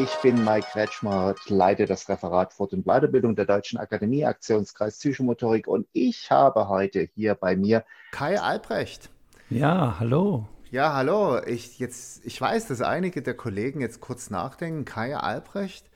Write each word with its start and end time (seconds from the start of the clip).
Ich 0.00 0.14
bin 0.22 0.44
Mike 0.44 0.68
Kretschmer, 0.70 1.34
leite 1.48 1.84
das 1.86 2.08
Referat 2.08 2.52
Fort- 2.52 2.72
und 2.72 2.84
Weiterbildung 2.84 3.34
der 3.34 3.46
Deutschen 3.46 3.80
Akademie, 3.80 4.24
Aktionskreis 4.24 4.96
Psychomotorik 4.96 5.66
und 5.66 5.88
ich 5.92 6.30
habe 6.30 6.68
heute 6.68 7.08
hier 7.16 7.34
bei 7.34 7.56
mir 7.56 7.84
Kai 8.12 8.40
Albrecht. 8.40 9.10
Ja, 9.50 9.96
hallo. 9.98 10.46
Ja, 10.70 10.94
hallo. 10.94 11.42
Ich, 11.44 11.80
jetzt, 11.80 12.24
ich 12.24 12.40
weiß, 12.40 12.68
dass 12.68 12.80
einige 12.80 13.22
der 13.22 13.34
Kollegen 13.34 13.80
jetzt 13.80 14.00
kurz 14.00 14.30
nachdenken. 14.30 14.84
Kai 14.84 15.16
Albrecht? 15.16 15.90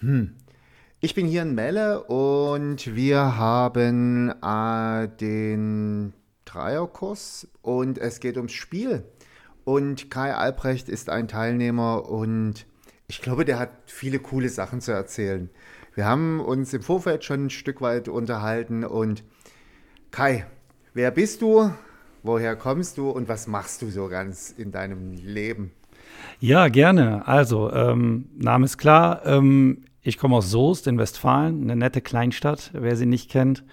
Hm. 0.00 0.34
Ich 0.98 1.14
bin 1.14 1.26
hier 1.26 1.42
in 1.42 1.54
Melle 1.54 2.02
und 2.02 2.96
wir 2.96 3.36
haben 3.36 4.34
äh, 4.42 5.08
den 5.20 6.14
Dreierkurs 6.46 7.46
und 7.62 7.98
es 7.98 8.18
geht 8.18 8.38
ums 8.38 8.54
Spiel. 8.54 9.04
Und 9.62 10.10
Kai 10.10 10.34
Albrecht 10.34 10.88
ist 10.88 11.10
ein 11.10 11.28
Teilnehmer 11.28 12.08
und 12.08 12.66
ich 13.08 13.22
glaube, 13.22 13.44
der 13.44 13.58
hat 13.58 13.70
viele 13.86 14.18
coole 14.18 14.48
Sachen 14.48 14.80
zu 14.80 14.92
erzählen. 14.92 15.50
Wir 15.94 16.04
haben 16.04 16.40
uns 16.40 16.72
im 16.74 16.82
Vorfeld 16.82 17.24
schon 17.24 17.46
ein 17.46 17.50
Stück 17.50 17.80
weit 17.80 18.08
unterhalten 18.08 18.84
und 18.84 19.24
Kai, 20.10 20.46
wer 20.94 21.10
bist 21.10 21.42
du? 21.42 21.70
Woher 22.22 22.56
kommst 22.56 22.98
du 22.98 23.10
und 23.10 23.28
was 23.28 23.46
machst 23.46 23.82
du 23.82 23.90
so 23.90 24.08
ganz 24.08 24.50
in 24.50 24.72
deinem 24.72 25.12
Leben? 25.12 25.70
Ja, 26.40 26.68
gerne. 26.68 27.26
Also, 27.26 27.72
ähm, 27.72 28.26
Name 28.36 28.64
ist 28.64 28.78
klar. 28.78 29.24
Ähm, 29.24 29.84
ich 30.02 30.18
komme 30.18 30.36
aus 30.36 30.50
Soest 30.50 30.86
in 30.86 30.98
Westfalen, 30.98 31.62
eine 31.62 31.76
nette 31.76 32.00
Kleinstadt, 32.00 32.70
wer 32.72 32.96
sie 32.96 33.06
nicht 33.06 33.30
kennt. 33.30 33.64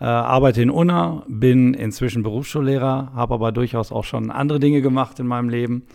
Äh, 0.00 0.04
arbeite 0.04 0.62
in 0.62 0.70
Unna, 0.70 1.24
bin 1.28 1.74
inzwischen 1.74 2.22
Berufsschullehrer, 2.22 3.12
habe 3.14 3.34
aber 3.34 3.52
durchaus 3.52 3.92
auch 3.92 4.04
schon 4.04 4.30
andere 4.30 4.58
Dinge 4.60 4.82
gemacht 4.82 5.20
in 5.20 5.26
meinem 5.26 5.48
Leben. 5.48 5.86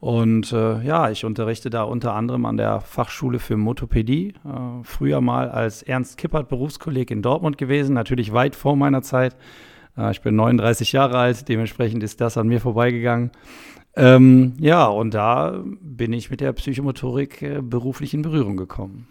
Und 0.00 0.52
äh, 0.52 0.80
ja, 0.82 1.10
ich 1.10 1.26
unterrichte 1.26 1.68
da 1.68 1.82
unter 1.82 2.14
anderem 2.14 2.46
an 2.46 2.56
der 2.56 2.80
Fachschule 2.80 3.38
für 3.38 3.58
Motopädie. 3.58 4.34
Äh, 4.44 4.82
früher 4.82 5.20
mal 5.20 5.50
als 5.50 5.82
Ernst 5.82 6.16
Kippert 6.16 6.48
Berufskolleg 6.48 7.10
in 7.10 7.20
Dortmund 7.20 7.58
gewesen, 7.58 7.92
natürlich 7.94 8.32
weit 8.32 8.56
vor 8.56 8.76
meiner 8.76 9.02
Zeit. 9.02 9.36
Äh, 9.98 10.10
ich 10.12 10.22
bin 10.22 10.36
39 10.36 10.92
Jahre 10.92 11.18
alt, 11.18 11.48
dementsprechend 11.48 12.02
ist 12.02 12.22
das 12.22 12.38
an 12.38 12.48
mir 12.48 12.60
vorbeigegangen. 12.60 13.30
Ähm, 13.94 14.54
ja, 14.58 14.86
und 14.86 15.12
da 15.12 15.62
bin 15.82 16.14
ich 16.14 16.30
mit 16.30 16.40
der 16.40 16.54
Psychomotorik 16.54 17.42
äh, 17.42 17.60
beruflich 17.60 18.14
in 18.14 18.22
Berührung 18.22 18.56
gekommen. 18.56 19.06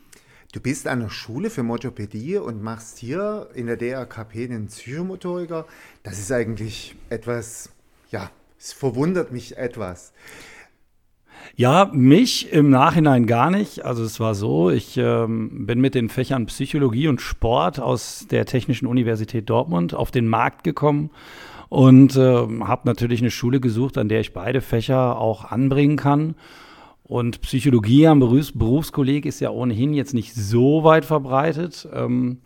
Du 0.53 0.59
bist 0.59 0.87
an 0.87 1.01
der 1.01 1.09
Schule 1.09 1.51
für 1.51 1.61
Motopädie 1.61 2.37
und 2.37 2.63
machst 2.63 2.97
hier 2.97 3.49
in 3.53 3.67
der 3.67 3.77
DRKP 3.77 4.45
einen 4.45 4.65
Psychomotoriker. 4.65 5.67
Das 6.01 6.17
ist 6.17 6.31
eigentlich 6.31 6.95
etwas, 7.11 7.69
ja, 8.09 8.31
es 8.57 8.73
verwundert 8.73 9.31
mich 9.31 9.57
etwas. 9.57 10.11
Ja, 11.55 11.89
mich 11.94 12.52
im 12.52 12.69
Nachhinein 12.69 13.25
gar 13.25 13.52
nicht. 13.52 13.86
Also 13.86 14.03
es 14.03 14.19
war 14.19 14.36
so, 14.36 14.69
ich 14.69 14.97
ähm, 14.97 15.66
bin 15.66 15.81
mit 15.81 15.95
den 15.95 16.09
Fächern 16.09 16.45
Psychologie 16.45 17.08
und 17.08 17.22
Sport 17.22 17.80
aus 17.80 18.28
der 18.30 18.45
Technischen 18.45 18.88
Universität 18.88 19.50
Dortmund 19.50 19.94
auf 19.94 20.11
den 20.11 20.28
Markt 20.28 20.64
gekommen 20.64 21.09
und 21.69 22.16
äh, 22.16 22.22
habe 22.22 22.81
natürlich 22.86 23.22
eine 23.22 23.31
Schule 23.31 23.59
gesucht, 23.59 23.97
an 23.97 24.09
der 24.09 24.22
ich 24.22 24.33
beide 24.33 24.61
Fächer 24.61 25.19
auch 25.19 25.45
anbringen 25.45 25.97
kann. 25.97 26.36
Und 27.03 27.41
Psychologie 27.41 28.08
am 28.08 28.19
Berufs 28.19 28.52
Berufskolleg 28.52 29.25
ist 29.25 29.39
ja 29.39 29.50
ohnehin 29.50 29.94
jetzt 29.94 30.13
nicht 30.13 30.35
so 30.35 30.84
weit 30.84 31.06
verbreitet. 31.06 31.88
Ähm, 31.91 32.38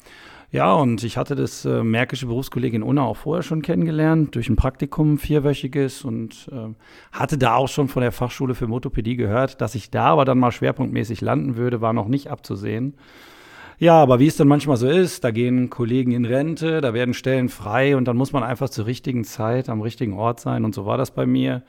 ja, 0.53 0.71
und 0.71 1.03
ich 1.03 1.17
hatte 1.17 1.33
das 1.33 1.65
äh, 1.65 1.81
Märkische 1.83 2.27
Berufskolleg 2.27 2.75
in 2.75 2.83
Unna 2.83 3.01
auch 3.01 3.17
vorher 3.17 3.41
schon 3.41 3.63
kennengelernt, 3.63 4.35
durch 4.35 4.49
ein 4.49 4.55
Praktikum, 4.55 5.17
vierwöchiges, 5.17 6.05
und 6.05 6.47
äh, 6.51 6.75
hatte 7.11 7.39
da 7.39 7.55
auch 7.55 7.67
schon 7.67 7.87
von 7.87 8.03
der 8.03 8.11
Fachschule 8.11 8.53
für 8.53 8.67
Motopädie 8.67 9.15
gehört. 9.15 9.61
Dass 9.61 9.73
ich 9.73 9.89
da 9.89 10.05
aber 10.05 10.25
dann 10.25 10.37
mal 10.37 10.51
schwerpunktmäßig 10.51 11.21
landen 11.21 11.55
würde, 11.55 11.81
war 11.81 11.91
noch 11.91 12.07
nicht 12.07 12.29
abzusehen. 12.29 12.93
Ja, 13.79 13.95
aber 13.95 14.19
wie 14.19 14.27
es 14.27 14.37
dann 14.37 14.47
manchmal 14.47 14.77
so 14.77 14.87
ist, 14.87 15.23
da 15.23 15.31
gehen 15.31 15.71
Kollegen 15.71 16.11
in 16.11 16.23
Rente, 16.23 16.81
da 16.81 16.93
werden 16.93 17.15
Stellen 17.15 17.49
frei 17.49 17.97
und 17.97 18.07
dann 18.07 18.15
muss 18.15 18.31
man 18.31 18.43
einfach 18.43 18.69
zur 18.69 18.85
richtigen 18.85 19.23
Zeit 19.23 19.69
am 19.69 19.81
richtigen 19.81 20.13
Ort 20.13 20.39
sein. 20.39 20.65
Und 20.65 20.75
so 20.75 20.85
war 20.85 20.99
das 20.99 21.09
bei 21.09 21.25
mir. 21.25 21.63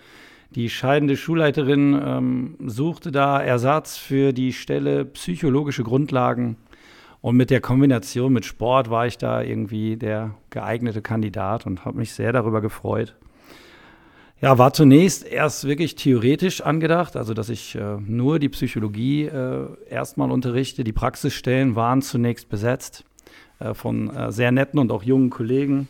Die 0.50 0.68
scheidende 0.68 1.16
Schulleiterin 1.16 1.98
ähm, 2.04 2.56
suchte 2.66 3.12
da 3.12 3.40
Ersatz 3.40 3.96
für 3.96 4.34
die 4.34 4.52
Stelle 4.52 5.06
psychologische 5.06 5.84
Grundlagen. 5.84 6.58
Und 7.24 7.38
mit 7.38 7.48
der 7.48 7.62
Kombination 7.62 8.34
mit 8.34 8.44
Sport 8.44 8.90
war 8.90 9.06
ich 9.06 9.16
da 9.16 9.40
irgendwie 9.40 9.96
der 9.96 10.34
geeignete 10.50 11.00
Kandidat 11.00 11.64
und 11.64 11.86
habe 11.86 11.96
mich 11.96 12.12
sehr 12.12 12.32
darüber 12.32 12.60
gefreut. 12.60 13.16
Ja, 14.42 14.58
war 14.58 14.74
zunächst 14.74 15.26
erst 15.26 15.66
wirklich 15.66 15.94
theoretisch 15.94 16.60
angedacht, 16.60 17.16
also 17.16 17.32
dass 17.32 17.48
ich 17.48 17.76
äh, 17.76 17.96
nur 17.98 18.38
die 18.38 18.50
Psychologie 18.50 19.24
äh, 19.24 19.68
erstmal 19.88 20.30
unterrichte. 20.30 20.84
Die 20.84 20.92
Praxisstellen 20.92 21.76
waren 21.76 22.02
zunächst 22.02 22.50
besetzt 22.50 23.06
äh, 23.58 23.72
von 23.72 24.14
äh, 24.14 24.30
sehr 24.30 24.52
netten 24.52 24.78
und 24.78 24.92
auch 24.92 25.02
jungen 25.02 25.30
Kollegen. 25.30 25.88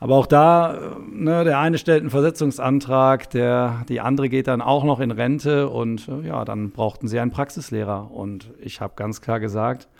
Aber 0.00 0.16
auch 0.16 0.26
da, 0.26 0.96
ne, 1.12 1.44
der 1.44 1.58
eine 1.58 1.76
stellt 1.76 2.00
einen 2.00 2.08
Versetzungsantrag, 2.08 3.28
der, 3.28 3.84
die 3.90 4.00
andere 4.00 4.30
geht 4.30 4.46
dann 4.46 4.62
auch 4.62 4.84
noch 4.84 5.00
in 5.00 5.10
Rente 5.10 5.68
und 5.68 6.08
äh, 6.08 6.26
ja, 6.26 6.42
dann 6.46 6.70
brauchten 6.70 7.06
sie 7.06 7.20
einen 7.20 7.32
Praxislehrer. 7.32 8.10
Und 8.10 8.48
ich 8.62 8.80
habe 8.80 8.94
ganz 8.96 9.20
klar 9.20 9.40
gesagt, 9.40 9.88
äh, 9.88 9.93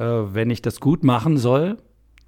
wenn 0.00 0.50
ich 0.50 0.62
das 0.62 0.80
gut 0.80 1.04
machen 1.04 1.38
soll, 1.38 1.78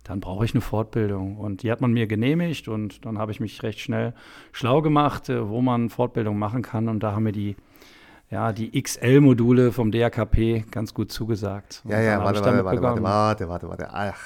dann 0.05 0.21
brauche 0.21 0.45
ich 0.45 0.55
eine 0.55 0.61
Fortbildung. 0.61 1.37
Und 1.37 1.63
die 1.63 1.71
hat 1.71 1.81
man 1.81 1.93
mir 1.93 2.07
genehmigt 2.07 2.69
und 2.69 3.05
dann 3.05 3.19
habe 3.19 3.33
ich 3.33 3.41
mich 3.41 3.63
recht 3.63 3.81
schnell 3.81 4.15
schlau 4.53 4.83
gemacht, 4.83 5.29
äh, 5.29 5.49
wo 5.49 5.61
man 5.61 5.91
Fortbildung 5.91 6.39
machen 6.39 6.63
kann. 6.63 6.89
Und 6.89 7.01
da 7.01 7.13
haben 7.13 7.25
mir 7.25 7.33
die, 7.33 7.57
ja, 8.31 8.53
die 8.53 8.81
XL-Module 8.81 9.73
vom 9.73 9.93
DRKP 9.93 10.65
ganz 10.71 10.95
gut 10.95 11.13
zugesagt. 11.13 11.83
Und 11.85 11.93
ja, 11.93 12.01
ja, 12.01 12.25
warte, 12.25 12.41
warte, 12.45 12.65
warte, 12.65 12.83
warte, 12.83 13.03
warte, 13.03 13.49
warte, 13.49 13.69
warte. 13.69 13.89
Ach, 13.93 14.21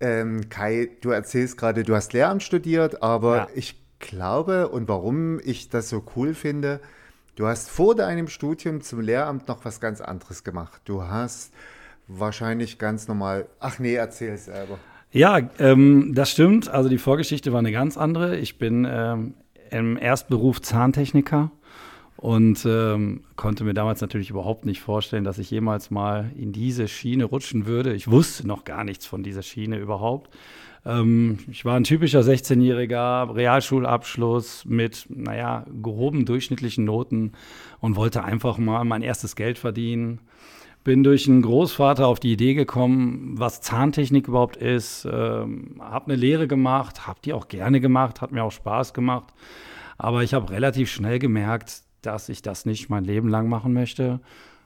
ähm, 0.00 0.48
Kai, 0.48 0.90
du 1.00 1.10
erzählst 1.10 1.58
gerade, 1.58 1.82
du 1.82 1.94
hast 1.94 2.12
Lehramt 2.12 2.42
studiert, 2.42 3.02
aber 3.02 3.36
ja. 3.36 3.48
ich 3.54 3.76
glaube 3.98 4.68
und 4.68 4.88
warum 4.88 5.40
ich 5.40 5.68
das 5.68 5.90
so 5.90 6.02
cool 6.16 6.32
finde, 6.34 6.80
du 7.36 7.46
hast 7.46 7.68
vor 7.68 7.94
deinem 7.94 8.28
Studium 8.28 8.80
zum 8.80 9.00
Lehramt 9.00 9.48
noch 9.48 9.64
was 9.64 9.78
ganz 9.80 10.00
anderes 10.00 10.42
gemacht. 10.42 10.80
Du 10.86 11.02
hast 11.02 11.52
wahrscheinlich 12.18 12.78
ganz 12.78 13.08
normal, 13.08 13.46
ach 13.58 13.78
nee, 13.78 13.94
erzähl 13.94 14.34
es 14.34 14.46
selber. 14.46 14.78
Ja, 15.12 15.40
ähm, 15.58 16.12
das 16.14 16.30
stimmt. 16.30 16.68
Also 16.68 16.88
die 16.88 16.98
Vorgeschichte 16.98 17.52
war 17.52 17.58
eine 17.58 17.72
ganz 17.72 17.96
andere. 17.96 18.36
Ich 18.36 18.58
bin 18.58 18.86
ähm, 18.88 19.34
im 19.70 19.96
Erstberuf 19.96 20.60
Zahntechniker 20.60 21.50
und 22.16 22.64
ähm, 22.66 23.22
konnte 23.34 23.64
mir 23.64 23.74
damals 23.74 24.00
natürlich 24.00 24.30
überhaupt 24.30 24.66
nicht 24.66 24.80
vorstellen, 24.80 25.24
dass 25.24 25.38
ich 25.38 25.50
jemals 25.50 25.90
mal 25.90 26.30
in 26.36 26.52
diese 26.52 26.86
Schiene 26.86 27.24
rutschen 27.24 27.66
würde. 27.66 27.94
Ich 27.94 28.10
wusste 28.10 28.46
noch 28.46 28.64
gar 28.64 28.84
nichts 28.84 29.06
von 29.06 29.22
dieser 29.22 29.42
Schiene 29.42 29.78
überhaupt. 29.78 30.30
Ähm, 30.84 31.38
ich 31.50 31.64
war 31.64 31.76
ein 31.76 31.84
typischer 31.84 32.20
16-jähriger 32.20 33.34
Realschulabschluss 33.34 34.64
mit, 34.64 35.06
naja, 35.08 35.64
gehoben 35.82 36.24
durchschnittlichen 36.24 36.84
Noten 36.84 37.32
und 37.80 37.96
wollte 37.96 38.22
einfach 38.22 38.58
mal 38.58 38.84
mein 38.84 39.02
erstes 39.02 39.34
Geld 39.34 39.58
verdienen. 39.58 40.20
Bin 40.82 41.04
durch 41.04 41.28
einen 41.28 41.42
Großvater 41.42 42.06
auf 42.06 42.20
die 42.20 42.32
Idee 42.32 42.54
gekommen, 42.54 43.34
was 43.36 43.60
Zahntechnik 43.60 44.28
überhaupt 44.28 44.56
ist. 44.56 45.06
Ähm, 45.10 45.76
habe 45.80 46.06
eine 46.06 46.16
Lehre 46.16 46.48
gemacht, 46.48 47.06
habe 47.06 47.20
die 47.24 47.34
auch 47.34 47.48
gerne 47.48 47.80
gemacht, 47.80 48.20
hat 48.20 48.32
mir 48.32 48.44
auch 48.44 48.52
Spaß 48.52 48.94
gemacht. 48.94 49.34
Aber 49.98 50.22
ich 50.22 50.32
habe 50.32 50.50
relativ 50.50 50.90
schnell 50.90 51.18
gemerkt, 51.18 51.82
dass 52.00 52.30
ich 52.30 52.40
das 52.40 52.64
nicht 52.64 52.88
mein 52.88 53.04
Leben 53.04 53.28
lang 53.28 53.48
machen 53.48 53.74
möchte. 53.74 54.20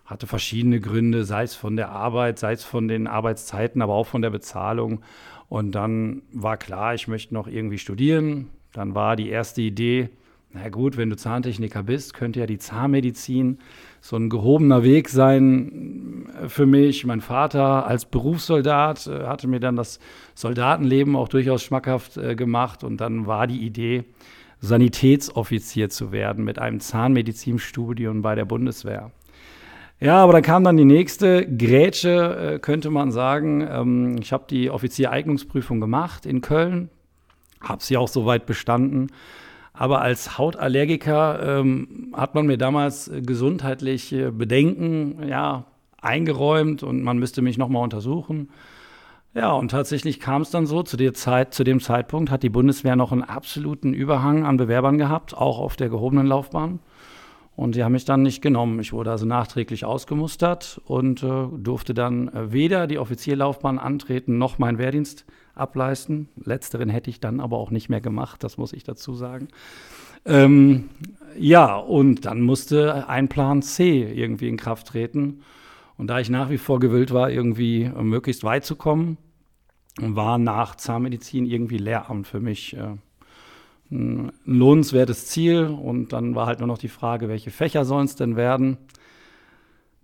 Hatte 0.05 0.29
verschiedene 0.29 0.81
Gründe, 0.81 1.25
sei 1.25 1.43
es 1.43 1.57
von 1.57 1.77
der 1.77 1.91
Arbeit, 1.91 2.39
sei 2.39 2.53
es 2.53 2.63
von 2.63 2.87
den 2.87 3.09
Arbeitszeiten, 3.09 3.83
aber 3.83 3.95
auch 3.95 4.07
von 4.07 4.23
der 4.23 4.31
Bezahlung. 4.31 5.01
Und 5.49 5.73
dann 5.73 6.23
war 6.33 6.57
klar, 6.57 6.95
ich 6.95 7.09
möchte 7.09 7.35
noch 7.35 7.49
irgendwie 7.49 7.79
studieren. 7.79 8.51
Dann 8.73 8.95
war 8.95 9.17
die 9.17 9.31
erste 9.31 9.63
Idee, 9.63 10.11
na 10.57 10.69
gut, 10.69 10.97
wenn 10.97 11.11
du 11.11 11.17
Zahntechniker 11.17 11.83
bist, 11.83 12.15
könnte 12.15 12.39
ja 12.39 12.47
die 12.47 12.59
Zahnmedizin 12.59 13.59
so 14.01 14.15
ein 14.15 14.31
gehobener 14.31 14.85
Weg 14.85 15.09
sein 15.09 16.29
für 16.47 16.65
mich. 16.65 17.05
Mein 17.05 17.21
Vater 17.21 17.89
als 17.89 18.05
Berufssoldat 18.05 19.09
äh, 19.09 19.25
hatte 19.25 19.49
mir 19.49 19.59
dann 19.59 19.75
das 19.75 19.99
Soldatenleben 20.35 21.17
auch 21.17 21.27
durchaus 21.29 21.65
schmackhaft 21.65 22.17
äh, 22.19 22.37
gemacht. 22.37 22.85
Und 22.85 23.01
dann 23.01 23.27
war 23.27 23.49
die 23.49 23.63
Idee, 23.63 24.05
Sanitätsoffizier 24.61 25.91
zu 25.91 26.13
werden 26.13 26.45
mit 26.45 26.61
einem 26.61 26.79
Zahnmedizinstudium 26.79 28.23
bei 28.23 28.37
der 28.37 28.45
Bundeswehr. 28.45 29.11
Ja, 29.99 30.23
aber 30.23 30.35
dann 30.35 30.43
kam 30.43 30.63
dann 30.63 30.77
die 30.77 30.85
nächste 30.85 31.47
Grätsche, 31.47 32.55
äh, 32.55 32.59
könnte 32.61 32.91
man 32.91 33.11
sagen. 33.11 33.67
Ähm, 33.69 34.17
ich 34.21 34.33
habe 34.33 34.45
die 34.49 34.71
Offiziereignungsprüfung 34.71 35.81
gemacht 35.81 36.27
in 36.27 36.43
Köln, 36.43 36.91
habe 37.61 37.83
sie 37.83 37.97
auch 37.97 38.09
soweit 38.09 38.47
bestanden. 38.47 39.09
Aber 39.75 40.01
als 40.01 40.39
Hautallergiker 40.39 41.59
ähm, 41.59 42.13
hat 42.15 42.37
man 42.37 42.47
mir 42.47 42.57
damals 42.57 43.11
gesundheitliche 43.27 44.31
Bedenken 44.31 45.29
ja, 45.29 45.65
eingeräumt 46.01 46.85
und 46.85 47.03
man 47.03 47.19
müsste 47.19 47.43
mich 47.43 47.59
nochmal 47.59 47.83
untersuchen. 47.83 48.49
Ja, 49.35 49.53
und 49.53 49.73
tatsächlich 49.73 50.21
kam 50.21 50.43
es 50.43 50.51
dann 50.51 50.67
so, 50.67 50.85
zu, 50.85 50.97
der 50.97 51.13
Zeit, 51.13 51.55
zu 51.55 51.65
dem 51.65 51.81
Zeitpunkt 51.81 52.31
hat 52.31 52.45
die 52.45 52.51
Bundeswehr 52.51 52.95
noch 52.95 53.11
einen 53.11 53.25
absoluten 53.25 53.93
Überhang 53.93 54.47
an 54.47 54.57
Bewerbern 54.57 54.97
gehabt, 54.97 55.37
auch 55.37 55.59
auf 55.59 55.75
der 55.75 55.89
gehobenen 55.89 56.29
Laufbahn. 56.29 56.79
Und 57.57 57.77
die 57.77 57.85
haben 57.85 57.93
mich 57.93 58.05
dann 58.05 58.23
nicht 58.23 58.43
genommen. 58.43 58.81
Ich 58.81 58.93
wurde 58.93 59.13
also 59.13 59.27
nachträglich 59.27 59.85
ausgemustert 59.85 60.81
und 60.87 61.23
äh, 61.23 61.47
durfte 61.57 61.95
dann 61.95 62.29
äh, 62.29 62.53
weder 62.53 62.87
die 62.87 62.99
Offizierlaufbahn 62.99 63.79
antreten 63.79 64.39
noch 64.39 64.59
meinen 64.59 64.79
Wehrdienst 64.79 65.25
ableisten. 65.55 66.29
Letzteren 66.37 66.89
hätte 66.89 67.11
ich 67.11 67.21
dann 67.21 67.39
aber 67.39 67.59
auch 67.59 67.71
nicht 67.71 67.89
mehr 67.89 68.01
gemacht, 68.01 68.43
das 68.43 68.59
muss 68.59 68.73
ich 68.73 68.83
dazu 68.83 69.15
sagen. 69.15 69.49
Ähm, 70.25 70.89
ja, 71.39 71.77
und 71.77 72.25
dann 72.25 72.41
musste 72.41 73.09
ein 73.09 73.29
Plan 73.29 73.63
C 73.63 74.03
irgendwie 74.03 74.49
in 74.49 74.57
Kraft 74.57 74.89
treten. 74.89 75.43
Und 75.97 76.09
da 76.09 76.19
ich 76.19 76.31
nach 76.31 76.51
wie 76.51 76.59
vor 76.59 76.81
gewillt 76.81 77.13
war, 77.13 77.31
irgendwie 77.31 77.83
äh, 77.85 78.03
möglichst 78.03 78.43
weit 78.43 78.65
zu 78.65 78.75
kommen, 78.75 79.17
war 80.01 80.39
nach 80.39 80.75
Zahnmedizin 80.75 81.47
irgendwie 81.47 81.79
Lehramt 81.79 82.27
für 82.27 82.41
mich 82.41 82.77
äh, 82.77 82.97
ein 83.91 84.33
lohnenswertes 84.45 85.27
Ziel. 85.27 85.65
Und 85.65 86.13
dann 86.13 86.35
war 86.35 86.47
halt 86.47 86.59
nur 86.59 86.69
noch 86.69 86.79
die 86.79 86.89
Frage, 86.89 87.29
welche 87.29 87.51
Fächer 87.51 87.85
sollen 87.85 88.07
es 88.07 88.17
denn 88.17 88.37
werden? 88.37 88.79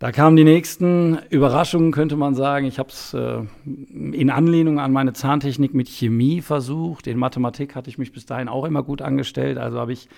Da 0.00 0.12
kamen 0.12 0.34
die 0.34 0.44
nächsten 0.44 1.18
Überraschungen, 1.28 1.92
könnte 1.92 2.16
man 2.16 2.34
sagen. 2.34 2.64
Ich 2.64 2.78
habe 2.78 2.88
es 2.88 3.12
äh, 3.12 3.42
in 3.66 4.30
Anlehnung 4.30 4.80
an 4.80 4.92
meine 4.92 5.12
Zahntechnik 5.12 5.74
mit 5.74 5.88
Chemie 5.88 6.40
versucht. 6.40 7.06
In 7.06 7.18
Mathematik 7.18 7.74
hatte 7.74 7.90
ich 7.90 7.98
mich 7.98 8.10
bis 8.10 8.24
dahin 8.24 8.48
auch 8.48 8.64
immer 8.64 8.82
gut 8.82 9.02
angestellt. 9.02 9.58
Also 9.58 9.78
habe 9.78 9.92
ich 9.92 10.08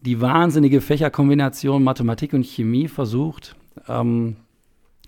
die 0.00 0.22
wahnsinnige 0.22 0.80
Fächerkombination 0.80 1.84
Mathematik 1.84 2.32
und 2.32 2.46
Chemie 2.46 2.88
versucht. 2.88 3.54
Ähm, 3.86 4.36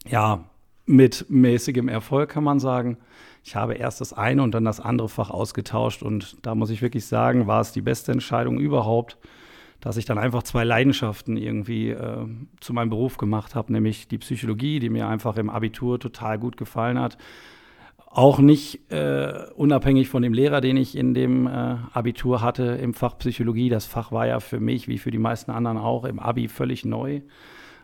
ja, 0.06 0.44
mit 0.84 1.24
mäßigem 1.30 1.88
Erfolg 1.88 2.28
kann 2.28 2.44
man 2.44 2.60
sagen. 2.60 2.98
Ich 3.46 3.56
habe 3.56 3.74
erst 3.74 4.00
das 4.00 4.14
eine 4.14 4.42
und 4.42 4.52
dann 4.54 4.64
das 4.64 4.80
andere 4.80 5.10
Fach 5.10 5.28
ausgetauscht 5.28 6.02
und 6.02 6.38
da 6.40 6.54
muss 6.54 6.70
ich 6.70 6.80
wirklich 6.80 7.04
sagen, 7.04 7.46
war 7.46 7.60
es 7.60 7.72
die 7.72 7.82
beste 7.82 8.10
Entscheidung 8.10 8.58
überhaupt, 8.58 9.18
dass 9.82 9.98
ich 9.98 10.06
dann 10.06 10.16
einfach 10.16 10.44
zwei 10.44 10.64
Leidenschaften 10.64 11.36
irgendwie 11.36 11.90
äh, 11.90 12.26
zu 12.60 12.72
meinem 12.72 12.88
Beruf 12.88 13.18
gemacht 13.18 13.54
habe, 13.54 13.70
nämlich 13.70 14.08
die 14.08 14.16
Psychologie, 14.16 14.78
die 14.78 14.88
mir 14.88 15.08
einfach 15.08 15.36
im 15.36 15.50
Abitur 15.50 16.00
total 16.00 16.38
gut 16.38 16.56
gefallen 16.56 16.98
hat. 16.98 17.18
Auch 18.06 18.38
nicht 18.38 18.90
äh, 18.90 19.34
unabhängig 19.54 20.08
von 20.08 20.22
dem 20.22 20.32
Lehrer, 20.32 20.62
den 20.62 20.78
ich 20.78 20.96
in 20.96 21.12
dem 21.12 21.46
äh, 21.46 21.76
Abitur 21.92 22.40
hatte 22.40 22.62
im 22.62 22.94
Fach 22.94 23.18
Psychologie. 23.18 23.68
Das 23.68 23.84
Fach 23.84 24.10
war 24.10 24.26
ja 24.26 24.40
für 24.40 24.58
mich, 24.58 24.88
wie 24.88 24.96
für 24.96 25.10
die 25.10 25.18
meisten 25.18 25.50
anderen 25.50 25.76
auch, 25.76 26.06
im 26.06 26.18
Abi 26.18 26.48
völlig 26.48 26.86
neu 26.86 27.20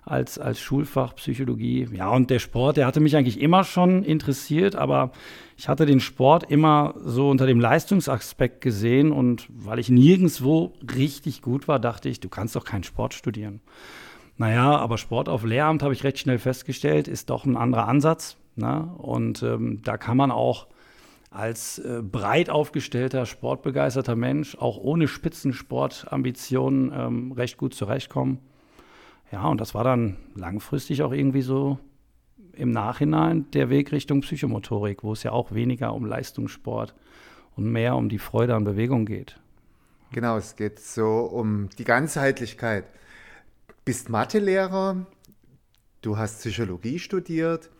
als, 0.05 0.39
als 0.39 0.61
Schulfach 0.61 1.15
Psychologie. 1.15 1.89
Ja, 1.93 2.11
und 2.11 2.31
der 2.31 2.39
Sport, 2.39 2.77
der 2.77 2.87
hatte 2.87 3.01
mich 3.01 3.17
eigentlich 3.17 3.41
immer 3.41 3.65
schon 3.65 4.03
interessiert, 4.03 4.77
aber 4.77 5.13
ich 5.57 5.69
hatte 5.69 5.87
den 5.87 6.01
Sport 6.01 6.51
immer 6.51 6.95
so 7.05 7.29
unter 7.29 7.47
dem 7.47 7.61
Leistungsaspekt 7.61 8.61
gesehen 8.61 9.13
und 9.13 9.47
weil 9.51 9.79
ich 9.79 9.91
nirgendwo 9.91 10.73
richtig 10.97 11.43
gut 11.43 11.69
war, 11.69 11.79
dachte 11.79 12.09
ich, 12.09 12.21
du 12.21 12.29
kannst 12.29 12.57
doch 12.57 12.65
keinen 12.65 12.85
Sport 12.85 13.15
studieren. 13.15 13.61
Naja, 14.37 14.77
aber 14.79 14.97
Sport 14.97 15.29
auf 15.29 15.45
Lehramt 15.45 15.83
habe 15.83 15.93
ich 15.93 16.03
recht 16.03 16.19
schnell 16.19 16.39
festgestellt, 16.39 17.09
ist 17.09 17.29
doch 17.29 17.45
ein 17.45 17.57
anderer 17.57 17.89
Ansatz. 17.89 18.39
Ne? 18.57 18.91
Und 18.97 19.43
ähm, 19.43 19.83
da 19.85 19.99
kann 19.99 20.17
man 20.17 20.31
auch 20.31 20.67
als 21.31 21.79
äh, 21.79 22.03
breit 22.03 22.51
aufgestellter, 22.51 23.27
sportbegeisterter 23.27 24.17
Mensch 24.17 24.57
auch 24.57 24.79
ohne 24.79 25.09
Spitzensportambitionen 25.09 26.93
ähm, 26.95 27.33
recht 27.33 27.57
gut 27.57 27.75
zurechtkommen. 27.75 28.39
Ja, 29.33 29.47
und 29.47 29.61
das 29.61 29.75
war 29.75 29.85
dann 29.85 30.17
langfristig 30.35 31.03
auch 31.03 31.13
irgendwie 31.13 31.43
so 31.43 31.79
im 32.53 32.73
Nachhinein 32.73 33.51
der 33.53 33.71
Weg 33.71 33.93
Richtung 33.93 34.23
Psychomotorik, 34.23 35.05
wo 35.05 35.13
es 35.13 35.23
ja 35.23 35.33
auch 35.33 35.53
weniger 35.53 35.95
um 35.95 36.05
Leistungssport 36.05 36.95
und 37.57 37.71
mehr 37.71 37.97
um 37.97 38.09
die 38.09 38.19
Freude 38.19 38.55
an 38.55 38.65
Bewegung 38.65 39.07
geht. 39.07 39.41
Genau, 40.13 40.37
es 40.37 40.57
geht 40.57 40.81
so 40.81 41.21
um 41.21 41.69
die 41.79 41.85
Ganzheitlichkeit. 41.85 42.85
Bist 43.85 44.09
Mathelehrer, 44.09 45.07
du 46.03 46.19
hast 46.19 46.41
Psychologie 46.41 46.99
studiert 46.99 47.71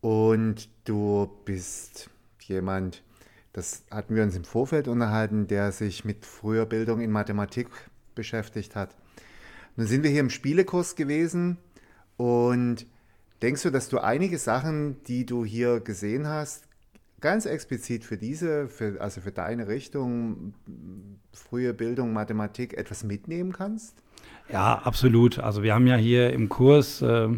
und 0.00 0.68
du 0.84 1.30
bist 1.44 2.08
jemand, 2.40 3.02
das 3.52 3.84
hatten 3.90 4.14
wir 4.14 4.22
uns 4.22 4.36
im 4.36 4.44
Vorfeld 4.44 4.88
unterhalten, 4.88 5.46
der 5.46 5.72
sich 5.72 6.04
mit 6.04 6.24
früher 6.24 6.64
Bildung 6.64 7.00
in 7.00 7.10
Mathematik 7.10 7.68
beschäftigt 8.14 8.74
hat. 8.74 8.96
Nun 9.76 9.86
sind 9.86 10.02
wir 10.02 10.10
hier 10.10 10.20
im 10.20 10.30
Spielekurs 10.30 10.96
gewesen 10.96 11.58
und 12.16 12.86
denkst 13.42 13.62
du, 13.62 13.70
dass 13.70 13.88
du 13.88 13.98
einige 13.98 14.38
Sachen, 14.38 15.02
die 15.04 15.26
du 15.26 15.44
hier 15.44 15.80
gesehen 15.80 16.26
hast, 16.26 16.64
ganz 17.20 17.46
explizit 17.46 18.04
für 18.04 18.16
diese, 18.16 18.68
für, 18.68 19.00
also 19.00 19.20
für 19.20 19.32
deine 19.32 19.68
Richtung, 19.68 20.54
frühe 21.32 21.74
Bildung, 21.74 22.12
Mathematik, 22.12 22.74
etwas 22.74 23.04
mitnehmen 23.04 23.52
kannst? 23.52 23.94
Ja, 24.50 24.78
absolut. 24.78 25.38
Also 25.38 25.62
wir 25.62 25.74
haben 25.74 25.86
ja 25.86 25.96
hier 25.96 26.32
im 26.32 26.48
Kurs 26.48 27.02
äh, 27.02 27.28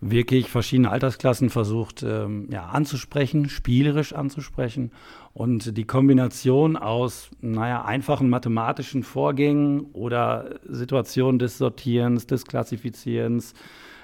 wirklich 0.00 0.48
verschiedene 0.48 0.90
Altersklassen 0.90 1.50
versucht 1.50 2.02
ähm, 2.02 2.48
ja, 2.50 2.66
anzusprechen, 2.66 3.48
spielerisch 3.48 4.12
anzusprechen. 4.12 4.92
Und 5.32 5.76
die 5.76 5.84
Kombination 5.84 6.76
aus, 6.76 7.30
naja, 7.40 7.84
einfachen 7.84 8.30
mathematischen 8.30 9.02
Vorgängen 9.02 9.82
oder 9.92 10.56
Situationen 10.66 11.38
des 11.38 11.58
Sortierens, 11.58 12.26
des 12.26 12.44
Klassifizierens, 12.44 13.54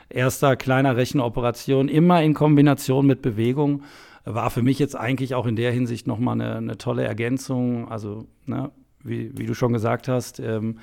erster 0.09 0.55
kleiner 0.57 0.97
Rechenoperation, 0.97 1.89
immer 1.89 2.23
in 2.23 2.35
Kombination 2.35 3.07
mit 3.07 3.23
Bewegung, 3.23 3.83
war 4.25 4.51
für 4.51 4.63
mich 4.63 4.79
jetzt 4.79 4.97
eigentlich 4.97 5.35
auch 5.35 5.47
in 5.47 5.57
der 5.57 5.73
Hinsicht 5.73 6.07
nochmal 6.07 6.35
eine, 6.41 6.57
eine 6.57 6.79
tolle 6.79 7.05
Ergänzung. 7.05 7.89
Also, 7.89 8.27
ne, 8.45 8.71
wie, 9.03 9.37
wie, 9.37 9.47
du 9.47 9.55
schon 9.55 9.73
gesagt 9.73 10.09
hast, 10.09 10.41
ähm, 10.41 10.79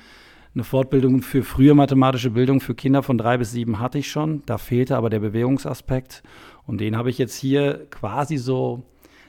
eine 0.54 0.64
Fortbildung 0.64 1.22
für 1.22 1.42
frühe 1.42 1.74
mathematische 1.74 2.30
Bildung 2.30 2.60
für 2.60 2.74
Kinder 2.74 3.02
von 3.02 3.18
drei 3.18 3.38
bis 3.38 3.52
sieben 3.52 3.80
hatte 3.80 3.98
ich 3.98 4.10
schon. 4.10 4.42
Da 4.46 4.58
fehlte 4.58 4.96
aber 4.96 5.10
der 5.10 5.20
Bewegungsaspekt. 5.20 6.22
Und 6.66 6.80
den 6.80 6.96
habe 6.96 7.10
ich 7.10 7.18
jetzt 7.18 7.34
hier 7.34 7.86
quasi 7.90 8.36
so 8.36 8.84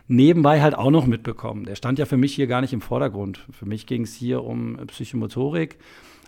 nebenbei 0.07 0.61
halt 0.61 0.75
auch 0.75 0.91
noch 0.91 1.07
mitbekommen. 1.07 1.65
Der 1.65 1.75
stand 1.75 1.97
ja 1.97 2.05
für 2.05 2.17
mich 2.17 2.35
hier 2.35 2.47
gar 2.47 2.61
nicht 2.61 2.73
im 2.73 2.81
Vordergrund. 2.81 3.45
Für 3.51 3.65
mich 3.65 3.87
ging 3.87 4.03
es 4.03 4.13
hier 4.13 4.43
um 4.43 4.77
Psychomotorik, 4.87 5.79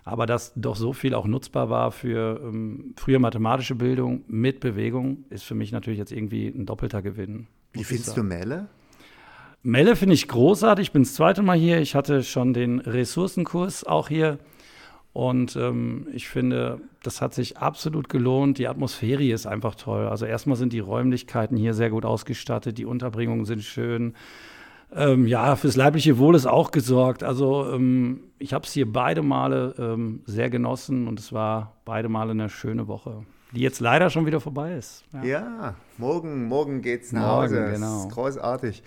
aber 0.04 0.26
dass 0.26 0.52
doch 0.56 0.74
so 0.74 0.92
viel 0.92 1.14
auch 1.14 1.26
nutzbar 1.26 1.70
war 1.70 1.92
für 1.92 2.40
ähm, 2.42 2.94
frühe 2.96 3.20
mathematische 3.20 3.76
Bildung 3.76 4.24
mit 4.26 4.58
Bewegung, 4.58 5.24
ist 5.30 5.44
für 5.44 5.54
mich 5.54 5.70
natürlich 5.70 5.98
jetzt 5.98 6.12
irgendwie 6.12 6.48
ein 6.48 6.66
doppelter 6.66 7.02
Gewinn. 7.02 7.46
Wie 7.72 7.84
findest 7.84 8.16
du 8.16 8.22
Melle? 8.24 8.68
Melle 9.62 9.96
finde 9.96 10.14
ich 10.14 10.28
großartig. 10.28 10.88
Ich 10.88 10.92
bin 10.92 11.02
das 11.02 11.14
zweite 11.14 11.42
Mal 11.42 11.58
hier. 11.58 11.80
Ich 11.80 11.94
hatte 11.94 12.22
schon 12.22 12.54
den 12.54 12.80
Ressourcenkurs 12.80 13.84
auch 13.84 14.08
hier. 14.08 14.38
Und 15.12 15.56
ähm, 15.56 16.06
ich 16.12 16.28
finde, 16.28 16.80
das 17.02 17.20
hat 17.20 17.34
sich 17.34 17.58
absolut 17.58 18.08
gelohnt. 18.08 18.58
Die 18.58 18.68
Atmosphäre 18.68 19.24
ist 19.24 19.46
einfach 19.46 19.74
toll. 19.74 20.06
Also 20.06 20.26
erstmal 20.26 20.56
sind 20.56 20.72
die 20.72 20.78
Räumlichkeiten 20.80 21.56
hier 21.56 21.74
sehr 21.74 21.90
gut 21.90 22.04
ausgestattet, 22.04 22.78
die 22.78 22.84
Unterbringungen 22.84 23.44
sind 23.44 23.62
schön. 23.62 24.14
Ähm, 24.94 25.26
ja, 25.26 25.56
fürs 25.56 25.76
leibliche 25.76 26.18
Wohl 26.18 26.34
ist 26.34 26.46
auch 26.46 26.70
gesorgt. 26.70 27.22
Also 27.22 27.70
ähm, 27.72 28.20
ich 28.38 28.54
habe 28.54 28.64
es 28.64 28.72
hier 28.72 28.90
beide 28.90 29.22
Male 29.22 29.74
ähm, 29.78 30.22
sehr 30.24 30.50
genossen 30.50 31.08
und 31.08 31.18
es 31.18 31.32
war 31.32 31.74
beide 31.84 32.08
Male 32.08 32.30
eine 32.30 32.48
schöne 32.48 32.88
Woche, 32.88 33.24
die 33.52 33.60
jetzt 33.60 33.80
leider 33.80 34.08
schon 34.08 34.24
wieder 34.24 34.40
vorbei 34.40 34.76
ist. 34.76 35.04
Ja, 35.12 35.24
ja 35.24 35.74
morgen, 35.98 36.46
morgen 36.46 36.82
es 36.84 37.12
nach 37.12 37.20
morgen, 37.20 37.42
Hause. 37.42 37.70
Genau. 37.72 37.94
Das 37.94 38.04
ist 38.04 38.12
großartig. 38.12 38.82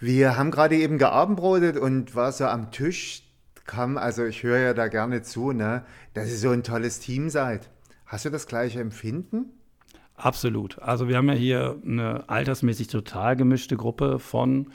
Wir 0.00 0.36
haben 0.38 0.50
gerade 0.50 0.76
eben 0.76 0.96
geabendbrotet 0.98 1.76
und 1.76 2.16
war 2.16 2.32
so 2.32 2.46
am 2.46 2.70
Tisch 2.70 3.22
kam, 3.66 3.96
also 3.96 4.24
ich 4.24 4.42
höre 4.42 4.58
ja 4.58 4.74
da 4.74 4.88
gerne 4.88 5.22
zu, 5.22 5.52
ne, 5.52 5.84
dass 6.14 6.28
ihr 6.28 6.36
so 6.36 6.50
ein 6.50 6.62
tolles 6.62 7.00
Team 7.00 7.30
seid. 7.30 7.70
Hast 8.06 8.24
du 8.24 8.30
das 8.30 8.46
gleiche 8.46 8.80
Empfinden? 8.80 9.46
Absolut. 10.16 10.78
Also 10.80 11.08
wir 11.08 11.16
haben 11.16 11.28
ja 11.28 11.34
hier 11.34 11.76
eine 11.84 12.28
altersmäßig 12.28 12.88
total 12.88 13.36
gemischte 13.36 13.76
Gruppe 13.76 14.18
von 14.18 14.68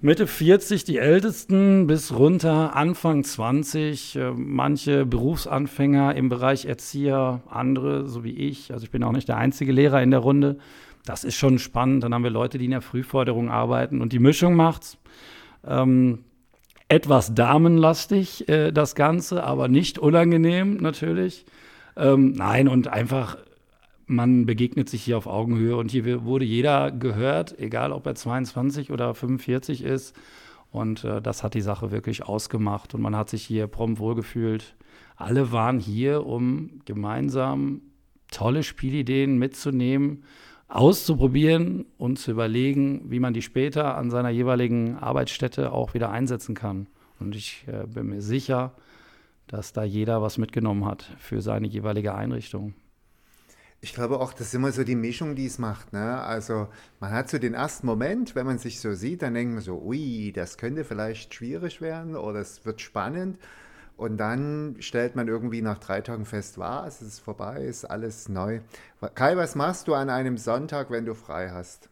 Mitte 0.00 0.26
40 0.26 0.84
die 0.84 0.98
Ältesten 0.98 1.86
bis 1.86 2.12
runter 2.12 2.76
Anfang 2.76 3.24
20, 3.24 4.16
äh, 4.16 4.30
manche 4.30 5.06
Berufsanfänger 5.06 6.14
im 6.14 6.28
Bereich 6.28 6.66
Erzieher, 6.66 7.42
andere 7.48 8.06
so 8.06 8.22
wie 8.22 8.36
ich. 8.36 8.72
Also 8.72 8.84
ich 8.84 8.90
bin 8.90 9.02
auch 9.02 9.12
nicht 9.12 9.28
der 9.28 9.38
einzige 9.38 9.72
Lehrer 9.72 10.02
in 10.02 10.10
der 10.10 10.20
Runde. 10.20 10.58
Das 11.06 11.24
ist 11.24 11.36
schon 11.36 11.58
spannend. 11.58 12.04
Dann 12.04 12.12
haben 12.12 12.24
wir 12.24 12.30
Leute, 12.30 12.58
die 12.58 12.66
in 12.66 12.72
der 12.72 12.82
Frühförderung 12.82 13.48
arbeiten 13.48 14.02
und 14.02 14.12
die 14.12 14.18
Mischung 14.18 14.54
macht's. 14.54 14.98
Ähm, 15.64 16.24
etwas 16.88 17.34
damenlastig, 17.34 18.48
äh, 18.48 18.72
das 18.72 18.94
Ganze, 18.94 19.44
aber 19.44 19.68
nicht 19.68 19.98
unangenehm 19.98 20.76
natürlich. 20.76 21.46
Ähm, 21.96 22.32
nein, 22.32 22.68
und 22.68 22.88
einfach, 22.88 23.38
man 24.06 24.46
begegnet 24.46 24.88
sich 24.88 25.02
hier 25.02 25.18
auf 25.18 25.26
Augenhöhe 25.26 25.76
und 25.76 25.90
hier 25.90 26.24
wurde 26.24 26.44
jeder 26.44 26.92
gehört, 26.92 27.58
egal 27.58 27.92
ob 27.92 28.06
er 28.06 28.14
22 28.14 28.90
oder 28.92 29.14
45 29.14 29.82
ist. 29.82 30.14
Und 30.70 31.04
äh, 31.04 31.22
das 31.22 31.42
hat 31.42 31.54
die 31.54 31.60
Sache 31.60 31.90
wirklich 31.90 32.24
ausgemacht 32.24 32.94
und 32.94 33.00
man 33.00 33.16
hat 33.16 33.30
sich 33.30 33.42
hier 33.42 33.66
prompt 33.66 33.98
wohlgefühlt. 33.98 34.76
Alle 35.16 35.50
waren 35.50 35.80
hier, 35.80 36.26
um 36.26 36.80
gemeinsam 36.84 37.80
tolle 38.30 38.62
Spielideen 38.62 39.38
mitzunehmen 39.38 40.24
auszuprobieren 40.68 41.86
und 41.96 42.18
zu 42.18 42.32
überlegen, 42.32 43.10
wie 43.10 43.20
man 43.20 43.34
die 43.34 43.42
später 43.42 43.96
an 43.96 44.10
seiner 44.10 44.30
jeweiligen 44.30 44.96
Arbeitsstätte 44.96 45.72
auch 45.72 45.94
wieder 45.94 46.10
einsetzen 46.10 46.54
kann. 46.54 46.88
Und 47.20 47.34
ich 47.36 47.64
äh, 47.68 47.86
bin 47.86 48.08
mir 48.08 48.22
sicher, 48.22 48.72
dass 49.46 49.72
da 49.72 49.84
jeder 49.84 50.22
was 50.22 50.38
mitgenommen 50.38 50.84
hat 50.84 51.04
für 51.18 51.40
seine 51.40 51.68
jeweilige 51.68 52.14
Einrichtung. 52.14 52.74
Ich 53.80 53.94
glaube 53.94 54.18
auch, 54.18 54.32
das 54.32 54.48
ist 54.48 54.54
immer 54.54 54.72
so 54.72 54.82
die 54.82 54.96
Mischung, 54.96 55.36
die 55.36 55.46
es 55.46 55.58
macht. 55.58 55.92
Ne? 55.92 56.20
Also 56.20 56.68
man 56.98 57.12
hat 57.12 57.30
so 57.30 57.38
den 57.38 57.54
ersten 57.54 57.86
Moment, 57.86 58.34
wenn 58.34 58.46
man 58.46 58.58
sich 58.58 58.80
so 58.80 58.94
sieht, 58.94 59.22
dann 59.22 59.34
denkt 59.34 59.54
man 59.54 59.62
so, 59.62 59.80
ui, 59.80 60.32
das 60.34 60.58
könnte 60.58 60.84
vielleicht 60.84 61.34
schwierig 61.34 61.80
werden 61.80 62.16
oder 62.16 62.40
es 62.40 62.64
wird 62.64 62.80
spannend. 62.80 63.38
Und 63.96 64.18
dann 64.18 64.76
stellt 64.80 65.16
man 65.16 65.26
irgendwie 65.26 65.62
nach 65.62 65.78
drei 65.78 66.02
Tagen 66.02 66.26
fest, 66.26 66.58
was, 66.58 67.00
es 67.00 67.08
ist 67.08 67.20
vorbei, 67.20 67.62
ist 67.62 67.84
alles 67.86 68.28
neu. 68.28 68.60
Kai, 69.14 69.36
was 69.36 69.54
machst 69.54 69.88
du 69.88 69.94
an 69.94 70.10
einem 70.10 70.36
Sonntag, 70.36 70.90
wenn 70.90 71.06
du 71.06 71.14
frei 71.14 71.50
hast? 71.50 71.88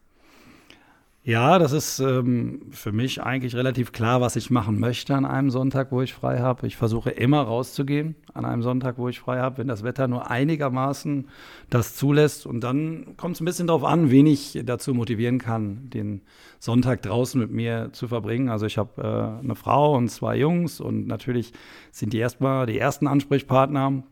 Ja, 1.26 1.58
das 1.58 1.72
ist 1.72 2.00
ähm, 2.00 2.66
für 2.70 2.92
mich 2.92 3.22
eigentlich 3.22 3.56
relativ 3.56 3.92
klar, 3.92 4.20
was 4.20 4.36
ich 4.36 4.50
machen 4.50 4.78
möchte 4.78 5.14
an 5.14 5.24
einem 5.24 5.48
Sonntag, 5.48 5.90
wo 5.90 6.02
ich 6.02 6.12
frei 6.12 6.40
habe. 6.40 6.66
Ich 6.66 6.76
versuche 6.76 7.08
immer 7.08 7.40
rauszugehen 7.40 8.14
an 8.34 8.44
einem 8.44 8.60
Sonntag, 8.60 8.98
wo 8.98 9.08
ich 9.08 9.20
frei 9.20 9.38
habe, 9.38 9.56
wenn 9.56 9.66
das 9.66 9.82
Wetter 9.82 10.06
nur 10.06 10.30
einigermaßen 10.30 11.28
das 11.70 11.96
zulässt. 11.96 12.44
Und 12.44 12.60
dann 12.60 13.16
kommt 13.16 13.36
es 13.36 13.40
ein 13.40 13.46
bisschen 13.46 13.68
darauf 13.68 13.84
an, 13.84 14.10
wen 14.10 14.26
ich 14.26 14.60
dazu 14.66 14.92
motivieren 14.92 15.38
kann, 15.38 15.88
den 15.88 16.20
Sonntag 16.58 17.00
draußen 17.00 17.40
mit 17.40 17.50
mir 17.50 17.88
zu 17.92 18.06
verbringen. 18.06 18.50
Also 18.50 18.66
ich 18.66 18.76
habe 18.76 19.00
äh, 19.00 19.42
eine 19.42 19.54
Frau 19.54 19.96
und 19.96 20.10
zwei 20.10 20.36
Jungs 20.36 20.78
und 20.78 21.06
natürlich 21.06 21.54
sind 21.90 22.12
die 22.12 22.18
erstmal 22.18 22.66
die 22.66 22.78
ersten 22.78 23.06
Ansprechpartner, 23.06 24.02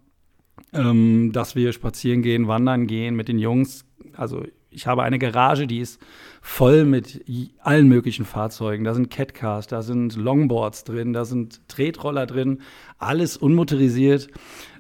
ähm, 0.72 1.30
dass 1.34 1.56
wir 1.56 1.74
spazieren 1.74 2.22
gehen, 2.22 2.48
wandern 2.48 2.86
gehen 2.86 3.14
mit 3.16 3.28
den 3.28 3.38
Jungs. 3.38 3.84
Also 4.16 4.46
ich 4.72 4.86
habe 4.86 5.02
eine 5.02 5.18
Garage, 5.18 5.66
die 5.66 5.78
ist 5.78 6.00
voll 6.40 6.84
mit 6.84 7.24
allen 7.60 7.88
möglichen 7.88 8.24
Fahrzeugen. 8.24 8.84
Da 8.84 8.94
sind 8.94 9.10
Catcars, 9.10 9.66
da 9.66 9.82
sind 9.82 10.16
Longboards 10.16 10.84
drin, 10.84 11.12
da 11.12 11.24
sind 11.24 11.66
Tretroller 11.68 12.26
drin, 12.26 12.60
alles 12.98 13.36
unmotorisiert. 13.36 14.28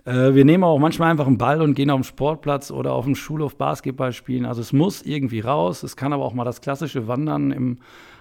Äh, 0.04 0.34
wir 0.34 0.44
nehmen 0.44 0.64
auch 0.64 0.78
manchmal 0.78 1.10
einfach 1.10 1.26
einen 1.26 1.38
Ball 1.38 1.62
und 1.62 1.74
gehen 1.74 1.90
auf 1.90 2.00
den 2.00 2.04
Sportplatz 2.04 2.70
oder 2.70 2.92
auf 2.92 3.04
dem 3.04 3.14
Schulhof 3.14 3.56
Basketball 3.56 4.12
spielen. 4.12 4.46
Also 4.46 4.60
es 4.60 4.72
muss 4.72 5.02
irgendwie 5.02 5.40
raus. 5.40 5.82
Es 5.82 5.96
kann 5.96 6.12
aber 6.12 6.24
auch 6.24 6.34
mal 6.34 6.44
das 6.44 6.60
klassische 6.60 7.06
Wandern 7.06 7.52
im 7.52 7.78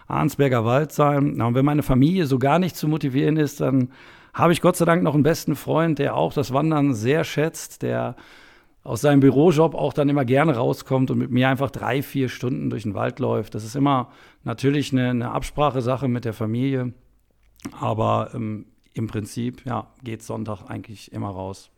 Arnsberger 0.08 0.66
Wald 0.66 0.92
sein. 0.92 1.42
Und 1.42 1.56
wenn 1.56 1.66
meine 1.66 1.84
Familie 1.84 2.25
so 2.25 2.38
gar 2.38 2.60
nicht 2.60 2.75
zu 2.75 2.88
motivieren 2.88 3.38
ist, 3.38 3.62
dann 3.62 3.90
habe 4.34 4.54
ich 4.54 4.62
Gott 4.62 4.78
sei 4.78 4.86
Dank 4.86 5.04
noch 5.04 5.13
einen 5.13 5.24
besten 5.24 5.56
Freund, 5.56 6.00
der 6.00 6.16
auch 6.16 6.34
das 6.34 6.54
Wandern 6.54 6.94
sehr 6.94 7.24
schätzt, 7.24 7.82
der 7.82 8.16
aus 8.83 9.01
seinem 9.01 9.19
Bürojob 9.19 9.75
auch 9.75 9.93
dann 9.93 10.09
immer 10.09 10.25
gerne 10.25 10.55
rauskommt 10.55 11.11
und 11.11 11.19
mit 11.19 11.29
mir 11.29 11.50
einfach 11.50 11.69
drei, 11.69 12.01
vier 12.01 12.29
Stunden 12.29 12.69
durch 12.69 12.83
den 12.83 12.95
Wald 12.95 13.19
läuft. 13.19 13.53
Das 13.53 13.63
ist 13.63 13.75
immer 13.75 14.11
natürlich 14.43 14.91
eine, 14.91 15.09
eine 15.09 15.31
Absprachesache 15.31 16.07
mit 16.07 16.25
der 16.25 16.33
Familie, 16.33 16.93
aber 17.79 18.31
ähm, 18.33 18.65
im 18.93 19.07
Prinzip 19.07 19.65
ja, 19.65 19.88
geht 20.03 20.23
Sonntag 20.23 20.69
eigentlich 20.69 21.11
immer 21.13 21.29
raus. 21.29 21.69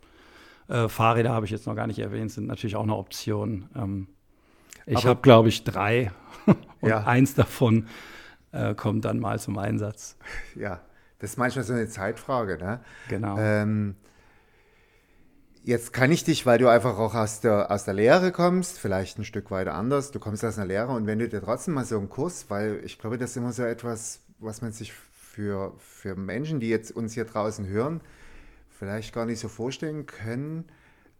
Äh, 0.69 0.87
Fahrräder 0.87 1.33
habe 1.33 1.45
ich 1.45 1.51
jetzt 1.51 1.67
noch 1.67 1.75
gar 1.75 1.87
nicht 1.87 1.99
erwähnt, 1.99 2.31
sind 2.31 2.47
natürlich 2.47 2.75
auch 2.77 2.83
eine 2.83 2.95
Option. 2.95 3.69
Ähm, 3.75 4.07
ich 4.85 5.05
habe, 5.05 5.21
glaube 5.21 5.49
ich, 5.49 5.63
drei 5.63 6.11
und 6.81 6.89
ja. 6.89 7.03
eins 7.03 7.35
davon 7.35 7.87
äh, 8.51 8.75
kommt 8.75 9.05
dann 9.05 9.19
mal 9.19 9.39
zum 9.39 9.57
Einsatz. 9.57 10.17
Ja, 10.55 10.81
das 11.19 11.31
ist 11.31 11.37
manchmal 11.37 11.63
so 11.65 11.73
eine 11.73 11.87
Zeitfrage. 11.87 12.57
Ne? 12.57 12.79
Genau. 13.09 13.37
Ähm, 13.37 13.95
Jetzt 15.65 15.93
kann 15.93 16.11
ich 16.11 16.25
dich, 16.25 16.45
weil 16.45 16.57
du 16.57 16.67
einfach 16.67 16.99
auch 16.99 17.15
aus 17.15 17.39
der, 17.39 17.71
aus 17.71 17.85
der 17.85 17.93
Lehre 17.93 18.33
kommst, 18.33 18.79
vielleicht 18.79 19.17
ein 19.17 19.23
Stück 19.23 19.49
weiter 19.49 19.75
anders, 19.75 20.11
du 20.11 20.19
kommst 20.19 20.43
aus 20.43 20.57
einer 20.57 20.67
Lehre 20.67 20.91
und 20.91 21.07
wenn 21.07 21.19
du 21.19 21.29
dir 21.29 21.41
trotzdem 21.41 21.75
mal 21.75 21.85
so 21.85 21.97
einen 21.97 22.09
Kurs, 22.09 22.47
weil 22.49 22.81
ich 22.83 22.99
glaube, 22.99 23.17
das 23.17 23.29
ist 23.29 23.37
immer 23.37 23.53
so 23.53 23.63
etwas, 23.63 24.19
was 24.39 24.61
man 24.61 24.73
sich 24.73 24.91
für, 24.91 25.73
für 25.77 26.15
Menschen, 26.15 26.59
die 26.59 26.67
jetzt 26.67 26.91
uns 26.91 27.13
hier 27.13 27.23
draußen 27.23 27.65
hören, 27.65 28.01
vielleicht 28.77 29.13
gar 29.13 29.25
nicht 29.25 29.39
so 29.39 29.47
vorstellen 29.47 30.05
können. 30.05 30.65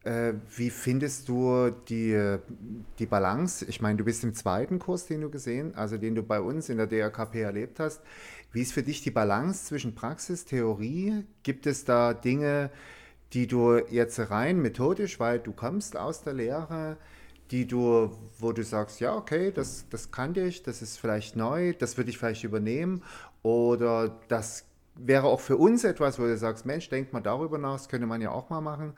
Äh, 0.04 0.34
wie 0.58 0.72
findest 0.72 1.30
du 1.30 1.70
die, 1.88 2.38
die 3.00 3.06
Balance? 3.06 3.64
Ich 3.64 3.80
meine, 3.80 3.98
du 3.98 4.04
bist 4.04 4.26
im 4.26 4.34
zweiten 4.34 4.78
Kurs, 4.78 5.06
den 5.06 5.22
du 5.22 5.30
gesehen, 5.30 5.74
also 5.76 5.98
den 5.98 6.16
du 6.16 6.22
bei 6.22 6.42
uns 6.42 6.68
in 6.68 6.76
der 6.76 6.88
DRKP 6.88 7.40
erlebt 7.40 7.80
hast. 7.80 8.02
Wie 8.52 8.62
ist 8.62 8.74
für 8.74 8.84
dich 8.84 9.02
die 9.04 9.12
Balance 9.12 9.68
zwischen 9.68 9.96
Praxis, 9.96 10.44
Theorie? 10.44 11.24
Gibt 11.44 11.66
es 11.66 11.86
da 11.86 12.14
Dinge, 12.14 12.72
die 13.34 13.48
du 13.48 13.78
jetzt 13.90 14.20
rein 14.32 14.62
methodisch, 14.62 15.20
weil 15.20 15.40
du 15.40 15.54
kommst 15.54 15.98
aus 15.98 16.24
der 16.24 16.34
Lehre, 16.34 16.98
die 17.52 17.68
du, 17.68 18.12
wo 18.40 18.52
du 18.52 18.64
sagst, 18.64 19.00
ja, 19.00 19.16
okay, 19.16 19.52
das, 19.52 19.86
das 19.90 20.12
kannte 20.12 20.42
ich, 20.42 20.64
das 20.64 20.82
ist 20.82 21.00
vielleicht 21.00 21.36
neu, 21.36 21.74
das 21.74 21.98
würde 21.98 22.10
ich 22.10 22.18
vielleicht 22.18 22.44
übernehmen 22.44 23.04
oder 23.42 24.20
das 24.28 24.66
wäre 24.96 25.26
auch 25.28 25.40
für 25.40 25.58
uns 25.58 25.84
etwas, 25.84 26.20
wo 26.20 26.24
du 26.24 26.38
sagst, 26.38 26.66
Mensch, 26.66 26.90
denk 26.90 27.14
mal 27.14 27.22
darüber 27.22 27.58
nach, 27.58 27.74
das 27.74 27.90
könnte 27.90 28.08
man 28.08 28.22
ja 28.22 28.32
auch 28.32 28.50
mal 28.50 28.62
machen. 28.62 28.94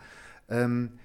Ähm, 0.49 0.99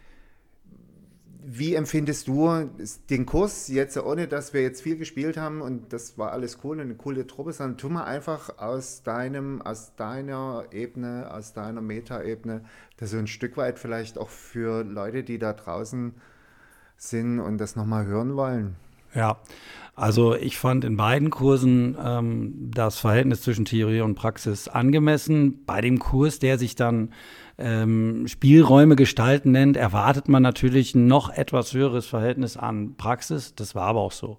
wie 1.45 1.75
empfindest 1.75 2.29
du 2.29 2.71
den 3.09 3.27
Kurs 3.27 3.69
jetzt, 3.69 3.97
ohne 3.97 4.29
dass 4.29 4.53
wir 4.53 4.63
jetzt 4.63 4.83
viel 4.83 4.97
gespielt 4.97 5.37
haben 5.37 5.61
und 5.61 5.93
das 5.93 6.19
war 6.19 6.33
alles 6.33 6.59
cool 6.65 6.77
und 6.77 6.85
eine 6.85 6.95
coole 6.95 7.27
Truppe, 7.27 7.53
sondern 7.53 7.79
tu 7.79 7.89
mal 7.89 8.05
einfach 8.05 8.59
aus 8.59 9.03
deinem, 9.03 9.63
aus 9.63 9.95
deiner 9.97 10.65
Ebene, 10.73 11.31
aus 11.33 11.53
deiner 11.53 11.81
Meta-Ebene, 11.81 12.65
das 12.99 13.11
so 13.11 13.19
ein 13.19 13.27
Stück 13.27 13.57
weit 13.57 13.79
vielleicht 13.79 14.19
auch 14.19 14.29
für 14.29 14.85
Leute, 14.85 15.23
die 15.23 15.39
da 15.39 15.53
draußen 15.53 16.15
sind 16.97 17.41
und 17.41 17.59
das 17.59 17.77
nochmal 17.77 18.07
hören 18.07 18.37
wollen. 18.37 18.77
Ja, 19.15 19.39
also 19.97 20.35
ich 20.35 20.57
fand 20.57 20.85
in 20.85 20.97
beiden 20.97 21.31
Kursen 21.31 21.97
ähm, 22.03 22.71
das 22.73 22.99
Verhältnis 22.99 23.43
zwischen 23.43 23.65
Theorie 23.65 24.03
und 24.03 24.15
Praxis 24.15 24.69
angemessen. 24.69 25.65
Bei 25.67 25.81
dem 25.81 25.99
Kurs, 25.99 26.39
der 26.39 26.59
sich 26.59 26.77
dann 26.77 27.13
ähm, 27.61 28.27
Spielräume 28.27 28.97
gestalten 28.97 29.53
nennt, 29.53 29.77
erwartet 29.77 30.29
man 30.29 30.43
natürlich 30.43 30.95
ein 30.95 31.07
noch 31.07 31.31
etwas 31.31 31.73
höheres 31.75 32.07
Verhältnis 32.07 32.57
an 32.57 32.95
Praxis. 32.97 33.55
Das 33.55 33.75
war 33.75 33.85
aber 33.85 34.01
auch 34.01 34.13
so. 34.13 34.39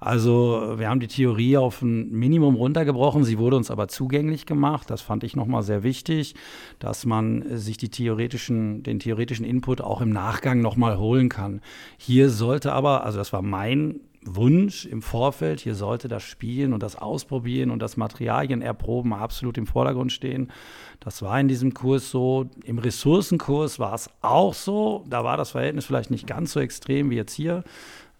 Also 0.00 0.74
wir 0.76 0.88
haben 0.88 1.00
die 1.00 1.08
Theorie 1.08 1.58
auf 1.58 1.82
ein 1.82 2.10
Minimum 2.10 2.54
runtergebrochen, 2.54 3.24
sie 3.24 3.38
wurde 3.38 3.56
uns 3.56 3.70
aber 3.70 3.88
zugänglich 3.88 4.46
gemacht. 4.46 4.88
Das 4.88 5.02
fand 5.02 5.24
ich 5.24 5.36
nochmal 5.36 5.62
sehr 5.62 5.82
wichtig, 5.82 6.34
dass 6.78 7.04
man 7.04 7.44
sich 7.58 7.76
die 7.76 7.90
theoretischen, 7.90 8.82
den 8.82 8.98
theoretischen 8.98 9.44
Input 9.44 9.80
auch 9.80 10.00
im 10.00 10.10
Nachgang 10.10 10.60
nochmal 10.60 10.98
holen 10.98 11.28
kann. 11.28 11.60
Hier 11.98 12.30
sollte 12.30 12.72
aber, 12.72 13.04
also 13.04 13.18
das 13.18 13.32
war 13.32 13.42
mein 13.42 14.00
Wunsch 14.22 14.84
im 14.84 15.00
Vorfeld, 15.00 15.60
hier 15.60 15.74
sollte 15.74 16.06
das 16.06 16.22
Spielen 16.22 16.74
und 16.74 16.82
das 16.82 16.96
Ausprobieren 16.96 17.70
und 17.70 17.80
das 17.80 17.96
Materialien 17.96 18.60
erproben 18.60 19.14
absolut 19.14 19.56
im 19.56 19.66
Vordergrund 19.66 20.12
stehen. 20.12 20.52
Das 21.00 21.22
war 21.22 21.40
in 21.40 21.48
diesem 21.48 21.72
Kurs 21.72 22.10
so. 22.10 22.50
Im 22.64 22.78
Ressourcenkurs 22.78 23.78
war 23.78 23.94
es 23.94 24.10
auch 24.20 24.52
so. 24.52 25.06
Da 25.08 25.24
war 25.24 25.38
das 25.38 25.52
Verhältnis 25.52 25.86
vielleicht 25.86 26.10
nicht 26.10 26.26
ganz 26.26 26.52
so 26.52 26.60
extrem 26.60 27.08
wie 27.08 27.16
jetzt 27.16 27.32
hier, 27.32 27.64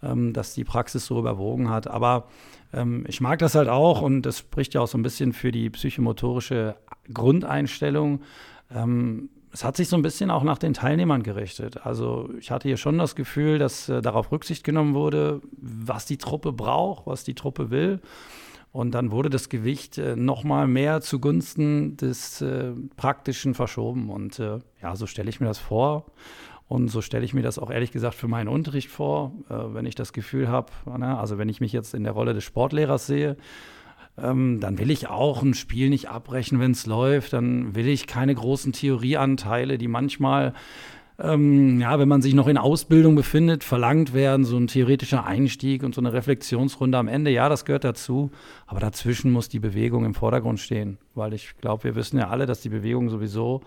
ähm, 0.03 0.33
dass 0.33 0.55
die 0.55 0.65
Praxis 0.65 1.05
so 1.05 1.19
überwogen 1.19 1.69
hat. 1.69 1.87
Aber 1.87 2.29
ähm, 2.73 3.05
ich 3.07 3.21
mag 3.21 3.39
das 3.39 3.55
halt 3.55 3.69
auch 3.69 4.01
und 4.01 4.23
das 4.23 4.39
spricht 4.39 4.73
ja 4.73 4.81
auch 4.81 4.89
so 4.89 4.97
ein 4.97 5.03
bisschen 5.03 5.35
für 5.35 5.53
die 5.53 5.69
psychomotorische 5.69 6.77
Grundeinstellung. 7.13 8.23
Ähm, 8.75 9.29
es 9.53 9.65
hat 9.65 9.77
sich 9.77 9.89
so 9.89 9.97
ein 9.97 10.03
bisschen 10.03 10.31
auch 10.31 10.43
nach 10.43 10.59
den 10.59 10.75
Teilnehmern 10.75 11.23
gerichtet. 11.23 11.85
Also 11.85 12.31
ich 12.39 12.51
hatte 12.51 12.69
hier 12.69 12.77
schon 12.77 12.99
das 12.99 13.15
Gefühl, 13.15 13.59
dass 13.59 13.89
äh, 13.89 14.01
darauf 14.01 14.31
Rücksicht 14.31 14.65
genommen 14.65 14.95
wurde, 14.95 15.41
was 15.53 16.07
die 16.07 16.19
Truppe 16.19 16.53
braucht, 16.53 17.07
was 17.07 17.25
die 17.25 17.35
Truppe 17.35 17.71
will. 17.71 18.01
Und 18.73 18.93
dann 18.93 19.11
wurde 19.11 19.31
das 19.31 19.49
Gewicht 19.49 19.99
äh, 19.99 20.15
noch 20.15 20.45
mal 20.45 20.69
mehr 20.69 21.01
zugunsten 21.01 21.97
des 21.97 22.41
äh, 22.41 22.73
Praktischen 22.97 23.55
verschoben. 23.55 24.11
Und 24.11 24.39
äh, 24.39 24.59
ja, 24.81 24.95
so 24.95 25.07
stelle 25.07 25.29
ich 25.29 25.41
mir 25.41 25.47
das 25.47 25.59
vor. 25.59 26.07
Und 26.69 26.87
so 26.87 27.03
stelle 27.03 27.25
ich 27.25 27.35
mir 27.35 27.43
das 27.43 27.59
auch 27.59 27.73
ehrlich 27.73 27.91
gesagt 27.91 28.15
für 28.15 28.29
meinen 28.29 28.47
Unterricht 28.47 28.89
vor, 28.89 29.33
äh, 29.49 29.55
wenn 29.75 29.87
ich 29.87 29.97
das 29.97 30.13
Gefühl 30.13 30.47
habe, 30.47 30.71
ne, 30.97 31.19
also 31.19 31.37
wenn 31.37 31.49
ich 31.49 31.61
mich 31.61 31.73
jetzt 31.73 31.95
in 31.95 32.05
der 32.05 32.13
Rolle 32.13 32.33
des 32.33 32.45
Sportlehrers 32.45 33.09
sehe, 33.09 33.37
ähm, 34.19 34.61
dann 34.61 34.79
will 34.79 34.91
ich 34.91 35.09
auch 35.09 35.43
ein 35.43 35.55
Spiel 35.55 35.91
nicht 35.91 36.09
abbrechen, 36.09 36.61
wenn 36.61 36.73
es 36.73 36.87
läuft. 36.87 37.33
Dann 37.33 37.75
will 37.75 37.89
ich 37.89 38.07
keine 38.07 38.35
großen 38.35 38.73
Theorieanteile, 38.73 39.79
die 39.79 39.89
manchmal, 39.89 40.55
ähm, 41.19 41.81
ja, 41.81 41.99
wenn 41.99 42.09
man 42.09 42.23
sich 42.23 42.35
noch 42.35 42.49
in 42.49 42.59
Ausbildung 42.59 43.15
befindet, 43.15 43.65
verlangt 43.65 44.13
werden. 44.13 44.45
So 44.45 44.57
ein 44.57 44.67
theoretischer 44.67 45.27
Einstieg 45.27 45.83
und 45.83 45.95
so 45.95 46.01
eine 46.01 46.13
Reflexionsrunde 46.13 46.99
am 46.99 47.09
Ende, 47.09 47.31
ja, 47.31 47.49
das 47.49 47.65
gehört 47.65 47.85
dazu. 47.85 48.31
Aber 48.67 48.81
dazwischen 48.81 49.31
muss 49.31 49.49
die 49.49 49.61
Bewegung 49.61 50.05
im 50.05 50.15
Vordergrund 50.15 50.61
stehen, 50.61 50.99
weil 51.15 51.33
ich 51.33 51.57
glaube, 51.61 51.85
wir 51.85 51.95
wissen 51.95 52.19
ja 52.19 52.29
alle, 52.29 52.47
dass 52.47 52.61
die 52.61 52.71
Bewegung 52.71 53.09
sowieso 53.09 53.63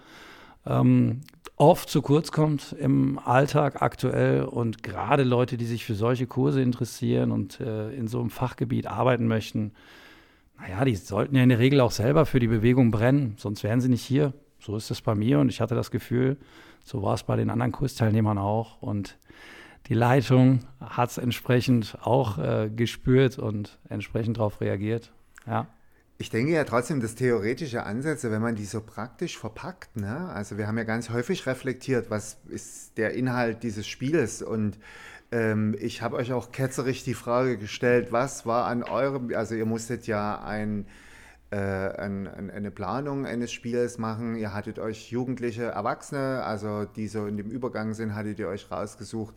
ähm, 0.66 1.22
oft 1.56 1.90
zu 1.90 2.02
kurz 2.02 2.32
kommt 2.32 2.74
im 2.80 3.20
Alltag 3.20 3.82
aktuell 3.82 4.44
und 4.44 4.84
gerade 4.84 5.24
Leute, 5.24 5.58
die 5.58 5.66
sich 5.66 5.86
für 5.86 5.96
solche 5.96 6.28
Kurse 6.28 6.62
interessieren 6.62 7.32
und 7.32 7.60
äh, 7.60 7.92
in 7.92 8.08
so 8.08 8.20
einem 8.20 8.30
Fachgebiet 8.30 8.88
arbeiten 8.88 9.28
möchten, 9.28 9.72
naja, 10.64 10.86
die 10.86 10.96
sollten 10.96 11.36
ja 11.36 11.44
in 11.44 11.50
der 11.50 11.60
Regel 11.60 11.82
auch 11.82 11.92
selber 11.92 12.26
für 12.26 12.40
die 12.40 12.48
Bewegung 12.48 12.90
brennen, 12.90 13.36
sonst 13.38 13.64
wären 13.64 13.82
sie 13.82 13.90
nicht 13.90 14.06
hier. 14.06 14.34
So 14.60 14.78
ist 14.78 14.92
es 14.92 15.02
bei 15.02 15.14
mir 15.14 15.40
und 15.40 15.50
ich 15.50 15.60
hatte 15.60 15.76
das 15.76 15.92
Gefühl, 15.92 16.38
so 16.86 17.04
war 17.04 17.16
es 17.16 17.24
bei 17.24 17.36
den 17.36 17.50
anderen 17.50 17.74
Kursteilnehmern 17.74 18.38
auch. 18.38 18.82
Und 18.82 19.18
die 19.88 19.94
Leitung 19.94 20.62
hat 20.80 21.10
es 21.10 21.18
entsprechend 21.18 21.98
auch 22.02 22.38
äh, 22.38 22.70
gespürt 22.74 23.40
und 23.40 23.78
entsprechend 23.90 24.38
darauf 24.38 24.62
reagiert. 24.62 25.12
Ja. 25.46 25.68
Ich 26.18 26.30
denke 26.30 26.54
ja 26.54 26.64
trotzdem, 26.64 27.02
dass 27.02 27.16
theoretische 27.16 27.84
Ansätze, 27.84 28.32
wenn 28.32 28.42
man 28.42 28.56
die 28.56 28.64
so 28.64 28.80
praktisch 28.80 29.38
verpackt, 29.38 29.98
ne? 29.98 30.30
also 30.30 30.58
wir 30.58 30.68
haben 30.68 30.78
ja 30.78 30.86
ganz 30.86 31.10
häufig 31.10 31.46
reflektiert, 31.46 32.10
was 32.10 32.38
ist 32.48 32.98
der 32.98 33.16
Inhalt 33.16 33.64
dieses 33.64 33.86
Spiels 33.86 34.42
und 34.42 34.78
ähm, 35.34 35.76
ich 35.80 36.04
habe 36.04 36.16
euch 36.18 36.32
auch 36.32 36.52
ketzerisch 36.52 37.04
die 37.04 37.16
Frage 37.16 37.58
gestellt, 37.58 38.12
was 38.12 38.46
war 38.46 38.66
an 38.68 38.84
eurem, 38.84 39.34
also 39.36 39.56
ihr 39.56 39.66
musstet 39.66 40.06
ja 40.06 40.40
ein, 40.44 40.86
äh, 41.50 41.58
ein, 41.58 42.28
ein, 42.28 42.52
eine 42.52 42.70
Planung 42.70 43.26
eines 43.26 43.52
Spiels 43.52 43.98
machen, 43.98 44.36
ihr 44.36 44.54
hattet 44.54 44.78
euch 44.78 45.10
jugendliche 45.10 45.64
Erwachsene, 45.64 46.44
also 46.44 46.86
die 46.86 47.08
so 47.08 47.26
in 47.26 47.38
dem 47.38 47.50
Übergang 47.50 47.96
sind, 47.96 48.14
hattet 48.14 48.38
ihr 48.38 48.48
euch 48.48 48.70
rausgesucht 48.70 49.34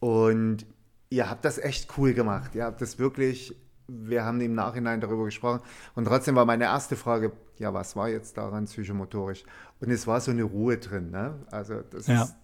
und 0.00 0.66
ihr 1.08 1.30
habt 1.30 1.44
das 1.44 1.58
echt 1.58 1.96
cool 1.96 2.14
gemacht, 2.14 2.56
ihr 2.56 2.64
habt 2.64 2.82
das 2.82 2.98
wirklich 2.98 3.56
wir 3.90 4.22
haben 4.22 4.38
im 4.42 4.54
Nachhinein 4.54 5.00
darüber 5.00 5.24
gesprochen. 5.24 5.60
Und 5.94 6.04
trotzdem 6.04 6.36
war 6.36 6.44
meine 6.44 6.64
erste 6.64 6.94
Frage, 6.94 7.32
ja, 7.56 7.72
was 7.72 7.96
war 7.96 8.10
jetzt 8.10 8.36
daran 8.36 8.66
psychomotorisch? 8.66 9.44
Und 9.80 9.90
es 9.90 10.06
war 10.06 10.20
so 10.20 10.30
eine 10.30 10.42
Ruhe 10.42 10.76
drin. 10.76 11.10
Ne? 11.10 11.34
Also 11.50 11.80
das 11.80 12.06
ja. 12.06 12.24
ist, 12.24 12.36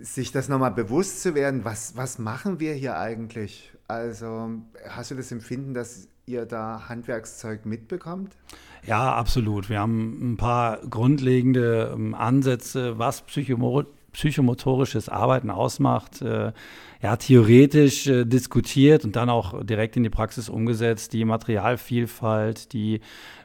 sich 0.00 0.32
das 0.32 0.48
nochmal 0.48 0.72
bewusst 0.72 1.22
zu 1.22 1.34
werden, 1.34 1.64
was, 1.64 1.96
was 1.96 2.18
machen 2.18 2.60
wir 2.60 2.74
hier 2.74 2.98
eigentlich? 2.98 3.72
Also 3.88 4.50
hast 4.88 5.10
du 5.10 5.14
das 5.14 5.30
Empfinden, 5.32 5.74
dass 5.74 6.08
ihr 6.26 6.44
da 6.44 6.88
Handwerkszeug 6.88 7.66
mitbekommt? 7.66 8.36
Ja, 8.84 9.14
absolut. 9.14 9.68
Wir 9.68 9.80
haben 9.80 10.32
ein 10.32 10.36
paar 10.36 10.78
grundlegende 10.88 11.92
ähm, 11.94 12.14
Ansätze, 12.14 12.98
was 12.98 13.22
psychomotorisches 14.16 15.10
Arbeiten 15.10 15.50
ausmacht. 15.50 16.22
Äh, 16.22 16.52
ja, 17.02 17.16
theoretisch 17.16 18.06
äh, 18.06 18.24
diskutiert 18.24 19.04
und 19.04 19.14
dann 19.14 19.28
auch 19.28 19.62
direkt 19.62 19.96
in 19.98 20.02
die 20.02 20.10
Praxis 20.10 20.48
umgesetzt. 20.48 21.12
Die 21.12 21.26
Materialvielfalt, 21.26 22.72
die 22.72 23.00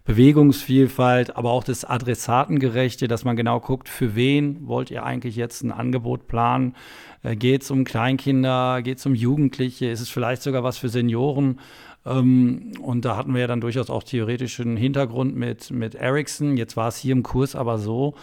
Bewegungsvielfalt, 0.05 1.35
aber 1.35 1.51
auch 1.51 1.65
das 1.65 1.83
Adressatengerechte, 1.83 3.09
dass 3.09 3.25
man 3.25 3.35
genau 3.35 3.59
guckt, 3.59 3.89
für 3.89 4.15
wen 4.15 4.65
wollt 4.65 4.89
ihr 4.91 5.03
eigentlich 5.03 5.35
jetzt 5.35 5.61
ein 5.61 5.73
Angebot 5.73 6.27
planen? 6.27 6.75
Äh, 7.21 7.35
geht 7.35 7.63
es 7.63 7.71
um 7.71 7.83
Kleinkinder? 7.83 8.81
Geht 8.81 8.99
es 8.99 9.05
um 9.05 9.13
Jugendliche? 9.13 9.89
Ist 9.89 9.99
es 9.99 10.09
vielleicht 10.09 10.41
sogar 10.41 10.63
was 10.63 10.77
für 10.77 10.89
Senioren? 10.89 11.59
Ähm, 12.05 12.71
und 12.81 13.03
da 13.03 13.17
hatten 13.17 13.33
wir 13.33 13.41
ja 13.41 13.47
dann 13.47 13.59
durchaus 13.59 13.89
auch 13.89 14.03
theoretischen 14.03 14.77
Hintergrund 14.77 15.35
mit, 15.35 15.69
mit 15.69 15.95
Ericsson. 15.95 16.55
Jetzt 16.55 16.77
war 16.77 16.87
es 16.87 16.95
hier 16.95 17.11
im 17.11 17.23
Kurs 17.23 17.57
aber 17.57 17.77
so, 17.77 18.15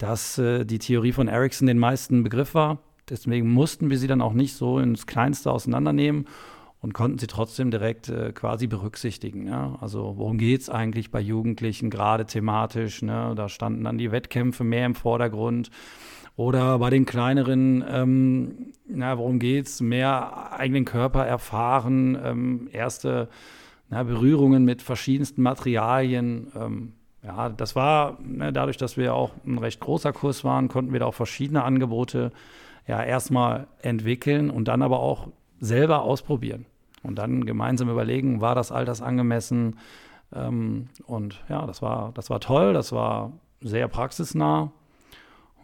dass 0.00 0.38
äh, 0.38 0.64
die 0.64 0.78
Theorie 0.78 1.12
von 1.12 1.28
Ericsson 1.28 1.66
den 1.66 1.78
meisten 1.78 2.22
Begriff 2.22 2.54
war 2.54 2.78
Deswegen 3.10 3.50
mussten 3.50 3.90
wir 3.90 3.98
sie 3.98 4.06
dann 4.06 4.22
auch 4.22 4.32
nicht 4.32 4.54
so 4.54 4.78
ins 4.78 5.06
Kleinste 5.06 5.50
auseinandernehmen 5.50 6.26
und 6.80 6.94
konnten 6.94 7.18
sie 7.18 7.26
trotzdem 7.26 7.70
direkt 7.70 8.08
äh, 8.08 8.32
quasi 8.32 8.68
berücksichtigen. 8.68 9.48
Ja? 9.48 9.76
Also 9.80 10.14
worum 10.16 10.38
geht 10.38 10.62
es 10.62 10.70
eigentlich 10.70 11.10
bei 11.10 11.20
Jugendlichen, 11.20 11.90
gerade 11.90 12.24
thematisch? 12.24 13.02
Ne? 13.02 13.34
Da 13.36 13.48
standen 13.48 13.84
dann 13.84 13.98
die 13.98 14.12
Wettkämpfe 14.12 14.64
mehr 14.64 14.86
im 14.86 14.94
Vordergrund. 14.94 15.70
Oder 16.36 16.78
bei 16.78 16.88
den 16.88 17.04
kleineren, 17.04 17.84
ähm, 17.86 18.72
na, 18.88 19.18
worum 19.18 19.40
geht 19.40 19.66
es? 19.66 19.82
Mehr 19.82 20.52
eigenen 20.58 20.86
Körper 20.86 21.26
erfahren, 21.26 22.16
ähm, 22.24 22.68
erste 22.72 23.28
na, 23.90 24.04
Berührungen 24.04 24.64
mit 24.64 24.80
verschiedensten 24.80 25.42
Materialien. 25.42 26.50
Ähm, 26.54 26.92
ja, 27.22 27.50
das 27.50 27.76
war, 27.76 28.18
ne, 28.22 28.52
dadurch, 28.52 28.76
dass 28.76 28.96
wir 28.96 29.14
auch 29.14 29.32
ein 29.46 29.58
recht 29.58 29.80
großer 29.80 30.12
Kurs 30.12 30.42
waren, 30.44 30.68
konnten 30.68 30.92
wir 30.92 31.00
da 31.00 31.06
auch 31.06 31.14
verschiedene 31.14 31.64
Angebote 31.64 32.32
ja 32.86 33.02
erstmal 33.02 33.66
entwickeln 33.82 34.50
und 34.50 34.68
dann 34.68 34.82
aber 34.82 35.00
auch 35.00 35.28
selber 35.60 36.02
ausprobieren 36.02 36.66
und 37.02 37.16
dann 37.16 37.44
gemeinsam 37.44 37.90
überlegen, 37.90 38.40
war 38.40 38.54
das 38.54 38.72
Alters 38.72 39.02
angemessen? 39.02 39.78
Ähm, 40.34 40.88
und 41.06 41.42
ja, 41.48 41.66
das 41.66 41.82
war, 41.82 42.12
das 42.14 42.30
war 42.30 42.40
toll, 42.40 42.72
das 42.72 42.92
war 42.92 43.32
sehr 43.60 43.88
praxisnah. 43.88 44.72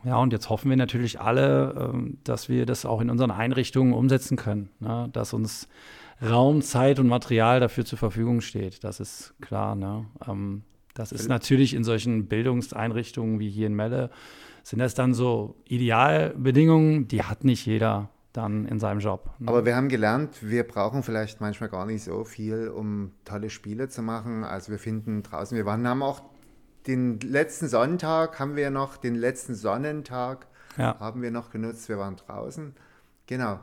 Ja, 0.04 0.18
und 0.18 0.32
jetzt 0.32 0.50
hoffen 0.50 0.68
wir 0.68 0.76
natürlich 0.76 1.20
alle, 1.20 1.90
ähm, 1.92 2.18
dass 2.22 2.48
wir 2.48 2.66
das 2.66 2.84
auch 2.84 3.00
in 3.00 3.10
unseren 3.10 3.30
Einrichtungen 3.30 3.94
umsetzen 3.94 4.36
können, 4.36 4.68
ne? 4.78 5.08
dass 5.12 5.32
uns 5.32 5.68
Raum, 6.22 6.62
Zeit 6.62 6.98
und 6.98 7.08
Material 7.08 7.60
dafür 7.60 7.84
zur 7.84 7.98
Verfügung 7.98 8.40
steht. 8.40 8.84
Das 8.84 9.00
ist 9.00 9.34
klar. 9.40 9.74
Ne? 9.74 10.06
Ähm, 10.26 10.62
das 10.98 11.12
ist 11.12 11.28
natürlich 11.28 11.74
in 11.74 11.84
solchen 11.84 12.26
Bildungseinrichtungen 12.26 13.38
wie 13.38 13.50
hier 13.50 13.66
in 13.66 13.74
Melle 13.74 14.10
sind 14.66 14.80
das 14.80 14.94
dann 14.94 15.14
so 15.14 15.54
Idealbedingungen, 15.68 17.06
die 17.06 17.22
hat 17.22 17.44
nicht 17.44 17.66
jeder 17.66 18.08
dann 18.32 18.66
in 18.66 18.80
seinem 18.80 18.98
Job. 18.98 19.30
Ne? 19.38 19.48
Aber 19.48 19.64
wir 19.64 19.76
haben 19.76 19.88
gelernt, 19.88 20.38
wir 20.42 20.64
brauchen 20.64 21.04
vielleicht 21.04 21.40
manchmal 21.40 21.70
gar 21.70 21.86
nicht 21.86 22.02
so 22.02 22.24
viel, 22.24 22.68
um 22.68 23.12
tolle 23.24 23.48
Spiele 23.48 23.88
zu 23.88 24.02
machen. 24.02 24.42
Also 24.42 24.72
wir 24.72 24.80
finden 24.80 25.22
draußen, 25.22 25.56
wir 25.56 25.66
waren, 25.66 25.86
haben 25.86 26.02
auch 26.02 26.20
den 26.88 27.20
letzten 27.20 27.68
Sonntag, 27.68 28.40
haben 28.40 28.56
wir 28.56 28.70
noch, 28.70 28.96
den 28.96 29.14
letzten 29.14 29.54
Sonnentag 29.54 30.48
ja. 30.76 30.98
haben 30.98 31.22
wir 31.22 31.30
noch 31.30 31.50
genutzt, 31.50 31.88
wir 31.88 31.98
waren 31.98 32.16
draußen. 32.16 32.74
Genau. 33.26 33.60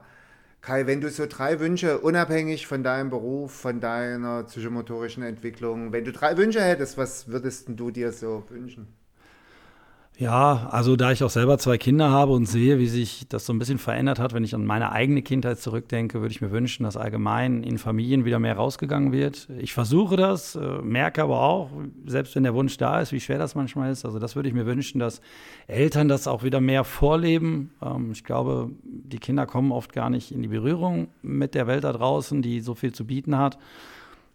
Kai, 0.64 0.88
wenn 0.88 1.02
du 1.02 1.10
so 1.10 1.26
drei 1.26 1.60
Wünsche, 1.60 2.00
unabhängig 2.00 2.68
von 2.68 2.84
deinem 2.84 3.10
Beruf, 3.10 3.52
von 3.52 3.82
deiner 3.82 4.44
psychomotorischen 4.44 5.22
Entwicklung, 5.22 5.92
wenn 5.92 6.06
du 6.06 6.14
drei 6.14 6.38
Wünsche 6.38 6.62
hättest, 6.62 6.98
was 6.98 7.28
würdest 7.28 7.68
du 7.68 7.92
dir 7.92 8.14
so 8.14 8.46
wünschen? 8.48 8.88
Ja, 10.20 10.68
also 10.70 10.96
da 10.96 11.12
ich 11.12 11.24
auch 11.24 11.32
selber 11.32 11.58
zwei 11.58 11.80
Kinder 11.80 12.12
habe 12.12 12.34
und 12.34 12.46
sehe, 12.46 12.78
wie 12.78 12.88
sich 12.88 13.26
das 13.30 13.48
so 13.48 13.54
ein 13.54 13.58
bisschen 13.58 13.80
verändert 13.80 14.20
hat, 14.20 14.34
wenn 14.34 14.44
ich 14.44 14.54
an 14.54 14.64
meine 14.64 14.92
eigene 14.92 15.24
Kindheit 15.24 15.60
zurückdenke, 15.60 16.22
würde 16.22 16.32
ich 16.32 16.40
mir 16.40 16.52
wünschen, 16.52 16.84
dass 16.84 16.98
allgemein 16.98 17.64
in 17.64 17.80
Familien 17.80 18.24
wieder 18.24 18.38
mehr 18.38 18.56
rausgegangen 18.56 19.12
wird. 19.12 19.48
Ich 19.58 19.74
versuche 19.74 20.16
das, 20.16 20.54
äh, 20.56 20.82
merke 20.84 21.24
aber 21.24 21.42
auch, 21.42 21.72
selbst 22.06 22.36
wenn 22.36 22.44
der 22.44 22.54
Wunsch 22.54 22.78
da 22.78 23.02
ist, 23.02 23.12
wie 23.12 23.20
schwer 23.20 23.40
das 23.40 23.56
manchmal 23.56 23.92
ist. 23.92 24.06
Also 24.06 24.20
das 24.20 24.36
würde 24.36 24.50
ich 24.50 24.56
mir 24.56 24.68
wünschen, 24.68 25.00
dass 25.00 25.20
Eltern 25.66 26.08
das 26.08 26.28
auch 26.28 26.44
wieder 26.44 26.62
mehr 26.62 26.84
vorleben. 26.84 27.72
Ähm, 27.82 28.12
ich 28.12 28.24
glaube, 28.24 28.70
die 28.84 29.20
Kinder 29.20 29.48
kommen 29.48 29.72
oft 29.72 29.94
gar 29.94 30.12
nicht 30.12 30.32
in 30.32 30.44
die 30.44 30.48
Berührung 30.48 31.08
mit 31.24 31.56
der 31.56 31.66
Welt 31.66 31.86
da 31.86 31.92
draußen, 31.92 32.44
die 32.44 32.60
so 32.60 32.76
viel 32.76 32.94
zu 32.94 33.08
bieten 33.08 33.36
hat. 33.36 33.58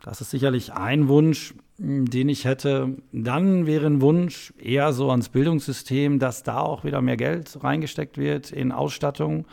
Das 0.02 0.20
ist 0.20 0.30
sicherlich 0.30 0.72
ein 0.72 1.08
Wunsch, 1.08 1.54
hm, 1.78 2.08
den 2.08 2.28
ich 2.28 2.44
hätte. 2.44 2.96
Dann 3.12 3.66
wäre 3.66 3.86
ein 3.86 4.00
Wunsch 4.00 4.52
eher 4.58 4.92
so 4.92 5.10
ans 5.10 5.28
Bildungssystem, 5.28 6.18
dass 6.18 6.42
da 6.42 6.60
auch 6.60 6.84
wieder 6.84 7.02
mehr 7.02 7.16
Geld 7.16 7.62
reingesteckt 7.62 8.18
wird 8.18 8.52
in 8.52 8.72
Ausstattung. 8.72 9.46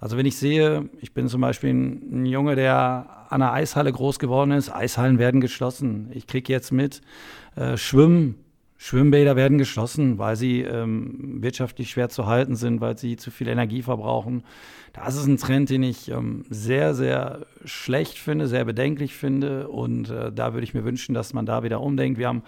Also 0.00 0.16
wenn 0.16 0.26
ich 0.26 0.36
sehe, 0.36 0.88
ich 1.00 1.14
bin 1.14 1.28
zum 1.28 1.40
Beispiel 1.40 1.70
ein, 1.70 2.26
Junge, 2.26 2.56
der 2.56 3.26
an 3.28 3.40
einer 3.40 3.52
Eishalle 3.52 3.92
groß 3.92 4.18
geworden 4.18 4.50
ist, 4.50 4.70
Eishallen 4.70 5.18
werden 5.18 5.40
geschlossen. 5.40 6.10
Ich 6.12 6.26
kriege 6.26 6.52
jetzt 6.52 6.72
mit, 6.72 7.00
äh, 7.54 7.76
Schwimmen 7.76 8.34
Schwimmbäder 8.84 9.36
werden 9.36 9.58
geschlossen, 9.58 10.18
weil 10.18 10.34
sie 10.34 10.62
ähm, 10.62 11.40
wirtschaftlich 11.40 11.90
schwer 11.90 12.08
zu 12.08 12.26
halten 12.26 12.56
sind, 12.56 12.80
weil 12.80 12.98
sie 12.98 13.16
zu 13.16 13.30
viel 13.30 13.46
Energie 13.46 13.80
verbrauchen. 13.80 14.42
Das 14.92 15.14
ist 15.14 15.26
ein 15.26 15.36
Trend, 15.36 15.70
den 15.70 15.84
ich 15.84 16.10
ähm, 16.10 16.44
sehr, 16.50 16.92
sehr 16.92 17.46
schlecht 17.64 18.18
finde, 18.18 18.48
sehr 18.48 18.64
bedenklich 18.64 19.14
finde. 19.14 19.68
Und 19.68 20.10
äh, 20.10 20.32
da 20.32 20.52
würde 20.52 20.64
ich 20.64 20.74
mir 20.74 20.84
wünschen, 20.84 21.14
dass 21.14 21.32
man 21.32 21.46
da 21.46 21.62
wieder 21.62 21.80
umdenkt. 21.80 22.18
Wir 22.18 22.26
haben 22.26 22.42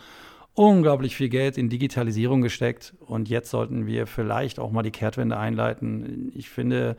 unglaublich 0.55 1.15
viel 1.15 1.29
Geld 1.29 1.57
in 1.57 1.69
Digitalisierung 1.69 2.43
gesteckt 2.43 2.95
und 2.99 3.29
jetzt 3.29 3.51
sollten 3.51 3.87
wir 3.87 4.09
vielleicht 4.09 4.59
auch 4.59 4.73
mal 4.73 4.83
die 4.83 4.91
Kehrtwende 4.91 5.37
einleiten. 5.37 6.33
Ich 6.35 6.51
finde, 6.51 6.97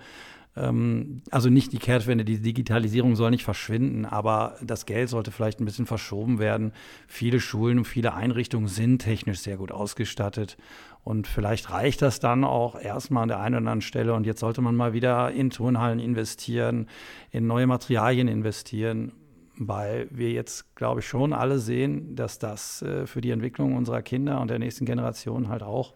also 0.55 1.49
nicht 1.49 1.73
die 1.73 1.79
Kehrtwende, 1.79 2.23
die 2.23 2.39
Digitalisierung 2.39 3.17
soll 3.17 3.31
nicht 3.31 3.43
verschwinden, 3.43 4.05
aber 4.05 4.55
das 4.63 4.85
Geld 4.85 5.09
sollte 5.09 5.31
vielleicht 5.31 5.59
ein 5.59 5.65
bisschen 5.65 5.85
verschoben 5.85 6.39
werden. 6.39 6.71
Viele 7.07 7.41
Schulen 7.41 7.79
und 7.79 7.85
viele 7.85 8.13
Einrichtungen 8.13 8.69
sind 8.69 8.99
technisch 8.99 9.39
sehr 9.39 9.57
gut 9.57 9.73
ausgestattet 9.73 10.55
und 11.03 11.27
vielleicht 11.27 11.71
reicht 11.71 12.01
das 12.01 12.21
dann 12.21 12.45
auch 12.45 12.79
erstmal 12.79 13.23
an 13.23 13.27
der 13.27 13.39
einen 13.41 13.55
oder 13.55 13.59
anderen 13.59 13.81
Stelle 13.81 14.13
und 14.13 14.25
jetzt 14.25 14.39
sollte 14.39 14.61
man 14.61 14.77
mal 14.77 14.93
wieder 14.93 15.29
in 15.31 15.49
Turnhallen 15.49 15.99
investieren, 15.99 16.87
in 17.31 17.47
neue 17.47 17.67
Materialien 17.67 18.29
investieren, 18.29 19.11
weil 19.57 20.07
wir 20.09 20.31
jetzt, 20.31 20.73
glaube 20.75 21.01
ich, 21.01 21.07
schon 21.07 21.33
alle 21.33 21.59
sehen, 21.59 22.15
dass 22.15 22.39
das 22.39 22.81
äh, 22.81 23.07
für 23.07 23.19
die 23.19 23.31
Entwicklung 23.31 23.75
unserer 23.75 24.01
Kinder 24.01 24.39
und 24.39 24.49
der 24.49 24.59
nächsten 24.59 24.85
Generation 24.85 25.49
halt 25.49 25.63
auch 25.63 25.95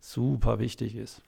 super 0.00 0.58
wichtig 0.58 0.96
ist. 0.96 1.22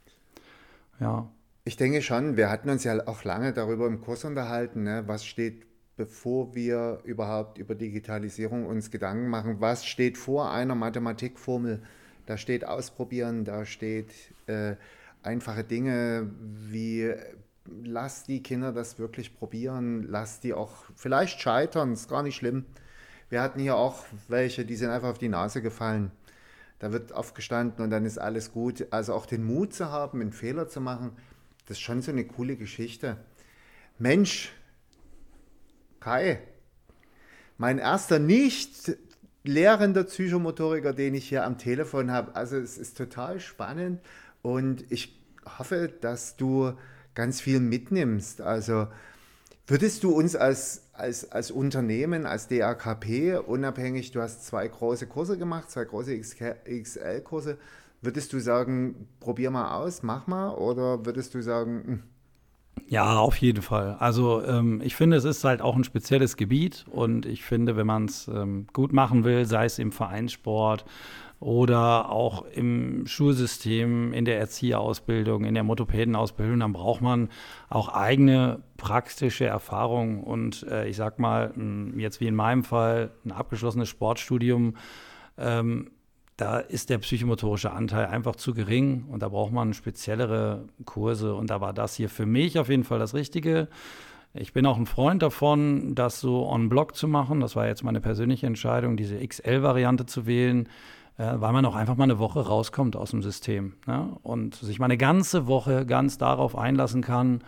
Ja. 0.99 1.29
Ich 1.67 1.79
denke 1.79 2.03
schon, 2.03 2.37
wir 2.37 2.51
hatten 2.51 2.69
uns 2.69 2.85
ja 2.85 3.09
auch 3.09 3.25
lange 3.25 3.55
darüber 3.55 3.87
im 3.87 4.03
Kurs 4.03 4.25
unterhalten, 4.25 4.83
ne? 4.83 5.05
was 5.07 5.25
steht, 5.25 5.65
bevor 5.97 6.55
wir 6.55 7.01
überhaupt 7.05 7.57
über 7.57 7.75
Digitalisierung 7.75 8.67
uns 8.67 8.91
Gedanken 8.91 9.29
machen, 9.29 9.63
was 9.63 9.87
steht 9.87 10.19
vor 10.19 10.53
einer 10.53 10.75
Mathematikformel. 10.75 11.83
Da 12.27 12.37
steht 12.37 12.67
ausprobieren, 12.67 13.47
da 13.47 13.65
steht 13.65 14.13
äh, 14.47 14.77
einfache 15.23 15.65
Dinge 15.65 16.31
wie 16.39 17.15
lass 17.83 18.25
die 18.25 18.43
Kinder 18.43 18.73
das 18.73 18.99
wirklich 18.99 19.35
probieren, 19.35 20.03
lass 20.07 20.41
die 20.41 20.53
auch 20.53 20.85
vielleicht 20.97 21.41
scheitern, 21.41 21.95
ist 21.95 22.11
gar 22.11 22.23
nicht 22.23 22.37
schlimm. 22.37 22.67
Wir 23.31 23.41
hatten 23.41 23.59
hier 23.59 23.77
auch 23.77 24.05
welche, 24.29 24.67
die 24.67 24.77
sind 24.77 24.91
einfach 24.91 25.09
auf 25.09 25.19
die 25.19 25.31
Nase 25.31 25.63
gefallen. 25.63 26.11
Da 26.79 26.93
wird 26.93 27.15
aufgestanden 27.15 27.83
und 27.83 27.91
dann 27.91 28.05
ist 28.05 28.19
alles 28.19 28.53
gut. 28.53 28.87
Also 28.91 29.15
auch 29.15 29.25
den 29.25 29.45
Mut 29.45 29.73
zu 29.73 29.91
haben, 29.91 30.21
einen 30.21 30.33
Fehler 30.33 30.69
zu 30.69 30.83
machen, 30.83 31.13
das 31.67 31.79
ist 31.79 31.83
schon 31.83 32.03
so 32.03 32.13
eine 32.13 32.25
coole 32.25 32.57
Geschichte. 32.57 33.17
Mensch, 33.99 34.53
Kai, 36.01 36.41
mein 37.57 37.79
erster 37.79 38.19
nicht 38.19 38.97
lehrender 39.45 40.05
Psychomotoriker, 40.05 40.93
den 40.93 41.15
ich 41.15 41.29
hier 41.29 41.45
am 41.45 41.59
Telefon 41.59 42.11
habe. 42.11 42.35
Also 42.35 42.57
es 42.57 42.79
ist 42.79 42.97
total 42.97 43.41
spannend 43.41 44.01
und 44.43 44.85
ich 44.91 45.19
hoffe, 45.59 45.93
dass 46.01 46.37
du 46.37 46.73
ganz 47.15 47.41
viel 47.41 47.61
mitnimmst. 47.61 48.41
Also 48.41 48.89
würdest 49.67 50.03
du 50.03 50.13
uns 50.13 50.35
als, 50.35 50.89
als, 50.93 51.31
als 51.31 51.51
Unternehmen, 51.51 52.27
als 52.27 52.49
DAKP, 52.49 53.39
unabhängig, 53.47 54.11
du 54.11 54.21
hast 54.21 54.45
zwei 54.45 54.67
große 54.67 55.07
Kurse 55.07 55.39
gemacht, 55.39 55.71
zwei 55.71 55.85
große 55.85 56.19
XL-Kurse, 56.19 57.59
würdest 58.05 58.33
du 58.33 58.39
sagen, 58.39 59.09
probier 59.21 59.51
mal 59.51 59.73
aus, 59.73 60.03
mach 60.03 60.27
mal, 60.27 60.51
oder 60.51 61.05
würdest 61.07 61.35
du 61.35 61.43
sagen, 61.43 61.77
mh, 61.77 61.85
hm, 61.87 62.03
ja, 62.89 63.19
auf 63.19 63.37
jeden 63.37 63.63
Fall. 63.63 63.97
Also 63.99 64.45
ähm, 64.45 64.81
ich 64.85 64.95
finde, 64.95 65.17
es 65.17 65.25
ist 65.25 65.45
halt 65.45 65.63
auch 65.63 65.77
ein 65.77 65.85
spezielles 65.85 66.37
Gebiet 66.37 66.85
und 66.91 67.25
ich 67.25 67.43
finde, 67.43 67.77
wenn 67.77 67.87
man 67.87 68.07
es 68.07 68.29
ähm, 68.29 68.67
gut 68.73 68.93
machen 68.93 69.25
will, 69.25 69.47
sei 69.47 69.65
es 69.65 69.79
im 69.79 69.91
Vereinssport 69.91 70.85
oder 71.41 72.11
auch 72.11 72.45
im 72.45 73.07
Schulsystem, 73.07 74.13
in 74.13 74.25
der 74.25 74.39
Erzieherausbildung, 74.39 75.45
in 75.45 75.55
der 75.55 75.65
Motopädenausbildung, 75.65 76.61
dann 76.61 76.73
braucht 76.73 77.01
man 77.01 77.31
auch 77.69 77.89
eigene 77.89 78.63
praktische 78.77 79.47
Erfahrung 79.47 80.23
und 80.23 80.65
äh, 80.65 80.87
ich 80.89 80.97
sag 80.97 81.19
mal, 81.19 81.55
jetzt 81.97 82.21
wie 82.21 82.27
in 82.27 82.35
meinem 82.35 82.65
Fall, 82.65 83.11
ein 83.25 83.33
abgeschlossenes 83.33 83.89
Sportstudium. 83.89 84.77
Ähm, 85.37 85.91
da 86.37 86.59
ist 86.59 86.91
der 86.91 86.99
psychomotorische 86.99 87.73
Anteil 87.73 88.07
einfach 88.07 88.37
zu 88.37 88.55
gering 88.55 89.05
und 89.09 89.23
da 89.23 89.29
braucht 89.29 89.53
man 89.53 89.73
speziellere 89.73 90.65
Kurse. 90.85 91.35
Und 91.35 91.51
da 91.51 91.61
war 91.61 91.73
das 91.73 91.95
hier 91.95 92.09
für 92.09 92.27
mich 92.27 92.59
auf 92.59 92.69
jeden 92.69 92.85
Fall 92.85 92.99
das 92.99 93.15
Richtige. 93.15 93.69
Ich 94.33 94.53
bin 94.53 94.67
auch 94.67 94.77
ein 94.77 94.87
Freund 94.87 95.23
davon, 95.23 95.95
das 95.95 96.21
so 96.21 96.49
on 96.49 96.69
block 96.69 96.97
zu 96.97 97.07
machen. 97.07 97.41
Das 97.41 97.55
war 97.55 97.69
jetzt 97.69 97.85
meine 97.85 98.01
persönliche 98.01 98.49
Entscheidung, 98.49 98.97
diese 98.97 99.25
XL-Variante 99.25 100.07
zu 100.07 100.27
wählen, 100.27 100.69
äh, 101.19 101.35
weil 101.37 101.53
man 101.53 101.65
auch 101.67 101.77
einfach 101.77 101.95
mal 101.95 102.05
eine 102.05 102.19
Woche 102.19 102.41
rauskommt 102.41 102.97
aus 102.97 103.13
dem 103.13 103.23
System 103.23 103.75
ne? 103.87 104.17
und 104.25 104.57
sich 104.57 104.81
mal 104.81 104.87
eine 104.87 104.99
ganze 104.99 105.47
Woche 105.47 105.87
ganz 105.87 106.19
darauf 106.19 106.59
einlassen 106.59 107.01
kann. 107.01 107.45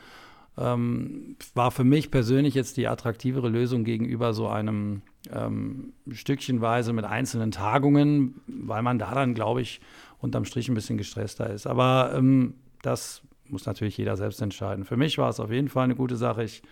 Ähm, 0.59 1.37
war 1.55 1.71
für 1.71 1.85
mich 1.85 2.11
persönlich 2.11 2.55
jetzt 2.55 2.77
die 2.79 2.89
attraktivere 2.89 3.49
Lösung 3.49 3.85
gegenüber 3.85 4.33
so 4.33 4.49
einem 4.49 5.03
ähm, 5.31 5.93
stückchenweise 6.11 6.93
mit 6.93 7.05
einzelnen 7.05 7.51
Tagungen, 7.51 8.41
weil 8.47 8.83
man 8.83 8.99
da 8.99 9.15
dann, 9.15 9.35
glaube 9.35 9.61
ich, 9.61 9.81
unterm 10.19 10.45
Strich 10.45 10.69
ein 10.69 10.75
bisschen 10.75 10.97
gestresster 10.97 11.51
ist. 11.51 11.67
Aber 11.67 12.13
ähm, 12.15 12.55
das 12.83 13.23
muss 13.49 13.67
natürlich 13.67 13.97
jeder 13.99 14.17
selbst 14.17 14.41
entscheiden. 14.41 14.85
Für 14.85 14.97
mich 14.97 15.19
war 15.19 15.29
es 15.29 15.41
auf 15.41 15.51
jeden 15.51 15.69
Fall 15.69 15.85
eine 15.85 15.97
gute 15.97 16.17
Sache. 16.17 16.45
Ich 16.45 16.63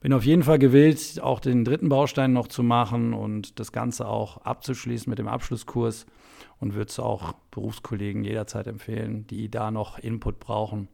bin 0.00 0.12
auf 0.12 0.24
jeden 0.24 0.42
Fall 0.42 0.58
gewillt, 0.58 1.20
auch 1.22 1.40
den 1.40 1.64
dritten 1.64 1.88
Baustein 1.88 2.32
noch 2.32 2.48
zu 2.48 2.62
machen 2.62 3.14
und 3.14 3.58
das 3.60 3.72
Ganze 3.72 4.08
auch 4.08 4.38
abzuschließen 4.38 5.08
mit 5.08 5.18
dem 5.18 5.28
Abschlusskurs 5.28 6.06
und 6.58 6.74
würde 6.74 6.90
es 6.90 6.98
auch 6.98 7.34
Berufskollegen 7.50 8.24
jederzeit 8.24 8.66
empfehlen, 8.66 9.26
die 9.28 9.50
da 9.50 9.70
noch 9.70 9.98
Input 9.98 10.38
brauchen. 10.40 10.88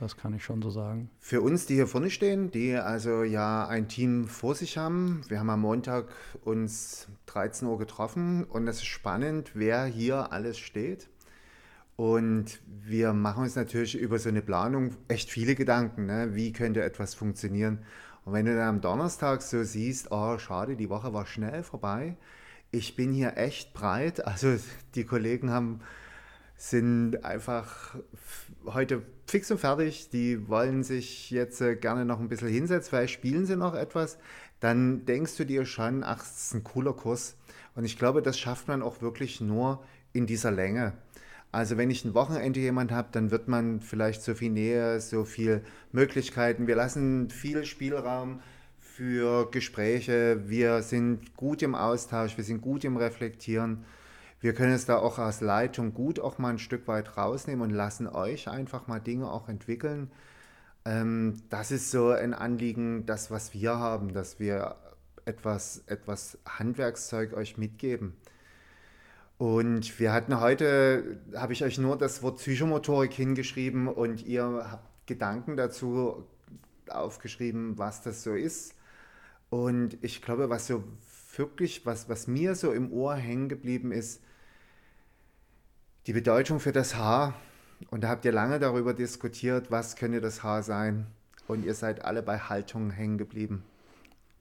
Das 0.00 0.16
kann 0.16 0.32
ich 0.32 0.42
schon 0.42 0.62
so 0.62 0.70
sagen. 0.70 1.10
Für 1.18 1.42
uns, 1.42 1.66
die 1.66 1.74
hier 1.74 1.86
vorne 1.86 2.08
stehen, 2.08 2.50
die 2.50 2.74
also 2.74 3.22
ja 3.22 3.68
ein 3.68 3.86
Team 3.86 4.28
vor 4.28 4.54
sich 4.54 4.78
haben, 4.78 5.20
wir 5.28 5.38
haben 5.38 5.50
am 5.50 5.60
Montag 5.60 6.08
uns 6.42 7.08
13 7.26 7.68
Uhr 7.68 7.76
getroffen 7.76 8.44
und 8.44 8.66
es 8.66 8.76
ist 8.76 8.86
spannend, 8.86 9.50
wer 9.52 9.84
hier 9.84 10.32
alles 10.32 10.58
steht. 10.58 11.10
Und 11.96 12.62
wir 12.66 13.12
machen 13.12 13.42
uns 13.42 13.56
natürlich 13.56 13.94
über 13.94 14.18
so 14.18 14.30
eine 14.30 14.40
Planung 14.40 14.96
echt 15.08 15.28
viele 15.28 15.54
Gedanken, 15.54 16.06
ne? 16.06 16.34
wie 16.34 16.52
könnte 16.52 16.82
etwas 16.82 17.14
funktionieren. 17.14 17.80
Und 18.24 18.32
wenn 18.32 18.46
du 18.46 18.56
dann 18.56 18.76
am 18.76 18.80
Donnerstag 18.80 19.42
so 19.42 19.62
siehst, 19.64 20.10
oh 20.12 20.38
schade, 20.38 20.76
die 20.76 20.88
Woche 20.88 21.12
war 21.12 21.26
schnell 21.26 21.62
vorbei. 21.62 22.16
Ich 22.70 22.96
bin 22.96 23.12
hier 23.12 23.36
echt 23.36 23.74
breit. 23.74 24.26
Also 24.26 24.56
die 24.94 25.04
Kollegen 25.04 25.50
haben 25.50 25.80
sind 26.56 27.24
einfach 27.24 27.96
heute 28.66 29.02
fix 29.30 29.50
und 29.50 29.58
fertig. 29.58 30.10
Die 30.10 30.48
wollen 30.48 30.82
sich 30.82 31.30
jetzt 31.30 31.60
äh, 31.60 31.76
gerne 31.76 32.04
noch 32.04 32.20
ein 32.20 32.28
bisschen 32.28 32.48
hinsetzen, 32.48 32.92
weil 32.92 33.08
spielen 33.08 33.46
sie 33.46 33.56
noch 33.56 33.74
etwas. 33.74 34.18
Dann 34.58 35.06
denkst 35.06 35.36
du 35.36 35.44
dir 35.44 35.64
schon, 35.64 36.02
ach, 36.04 36.18
das 36.18 36.46
ist 36.46 36.54
ein 36.54 36.64
cooler 36.64 36.92
Kurs. 36.92 37.36
Und 37.74 37.84
ich 37.84 37.98
glaube, 37.98 38.22
das 38.22 38.38
schafft 38.38 38.68
man 38.68 38.82
auch 38.82 39.00
wirklich 39.00 39.40
nur 39.40 39.82
in 40.12 40.26
dieser 40.26 40.50
Länge. 40.50 40.92
Also 41.52 41.76
wenn 41.76 41.90
ich 41.90 42.04
ein 42.04 42.14
Wochenende 42.14 42.60
jemand 42.60 42.92
habe, 42.92 43.08
dann 43.12 43.30
wird 43.30 43.48
man 43.48 43.80
vielleicht 43.80 44.22
so 44.22 44.34
viel 44.34 44.50
Nähe, 44.50 45.00
so 45.00 45.24
viel 45.24 45.62
Möglichkeiten. 45.92 46.66
Wir 46.66 46.76
lassen 46.76 47.30
viel 47.30 47.64
Spielraum 47.64 48.40
für 48.78 49.50
Gespräche. 49.50 50.42
Wir 50.46 50.82
sind 50.82 51.36
gut 51.36 51.62
im 51.62 51.74
Austausch, 51.74 52.36
wir 52.36 52.44
sind 52.44 52.60
gut 52.60 52.84
im 52.84 52.96
Reflektieren. 52.96 53.84
Wir 54.40 54.54
können 54.54 54.72
es 54.72 54.86
da 54.86 54.96
auch 54.98 55.18
als 55.18 55.42
Leitung 55.42 55.92
gut 55.92 56.18
auch 56.18 56.38
mal 56.38 56.48
ein 56.48 56.58
Stück 56.58 56.88
weit 56.88 57.16
rausnehmen 57.16 57.62
und 57.62 57.70
lassen 57.70 58.08
euch 58.08 58.48
einfach 58.48 58.86
mal 58.86 58.98
Dinge 58.98 59.30
auch 59.30 59.48
entwickeln. 59.48 60.10
Ähm, 60.86 61.42
das 61.50 61.70
ist 61.70 61.90
so 61.90 62.08
ein 62.08 62.32
Anliegen, 62.32 63.04
das, 63.04 63.30
was 63.30 63.52
wir 63.52 63.78
haben, 63.78 64.14
dass 64.14 64.40
wir 64.40 64.76
etwas, 65.26 65.84
etwas 65.86 66.38
Handwerkszeug 66.46 67.34
euch 67.34 67.58
mitgeben. 67.58 68.14
Und 69.36 69.98
wir 69.98 70.12
hatten 70.12 70.40
heute, 70.40 71.20
habe 71.34 71.52
ich 71.52 71.64
euch 71.64 71.78
nur 71.78 71.96
das 71.96 72.22
Wort 72.22 72.38
Psychomotorik 72.38 73.12
hingeschrieben 73.12 73.88
und 73.88 74.26
ihr 74.26 74.44
habt 74.70 75.06
Gedanken 75.06 75.56
dazu 75.56 76.26
aufgeschrieben, 76.88 77.78
was 77.78 78.02
das 78.02 78.22
so 78.22 78.34
ist. 78.34 78.74
Und 79.50 79.98
ich 80.02 80.22
glaube, 80.22 80.50
was 80.50 80.66
so 80.66 80.84
wirklich, 81.36 81.86
was, 81.86 82.08
was 82.08 82.26
mir 82.26 82.54
so 82.54 82.72
im 82.72 82.92
Ohr 82.92 83.14
hängen 83.14 83.48
geblieben 83.48 83.92
ist, 83.92 84.22
die 86.06 86.12
Bedeutung 86.12 86.60
für 86.60 86.72
das 86.72 86.96
Haar. 86.96 87.34
Und 87.90 88.04
da 88.04 88.08
habt 88.08 88.24
ihr 88.24 88.32
lange 88.32 88.58
darüber 88.58 88.94
diskutiert, 88.94 89.70
was 89.70 89.96
könnte 89.96 90.20
das 90.20 90.42
Haar 90.42 90.62
sein. 90.62 91.06
Und 91.46 91.64
ihr 91.64 91.74
seid 91.74 92.04
alle 92.04 92.22
bei 92.22 92.38
Haltung 92.38 92.90
hängen 92.90 93.18
geblieben. 93.18 93.64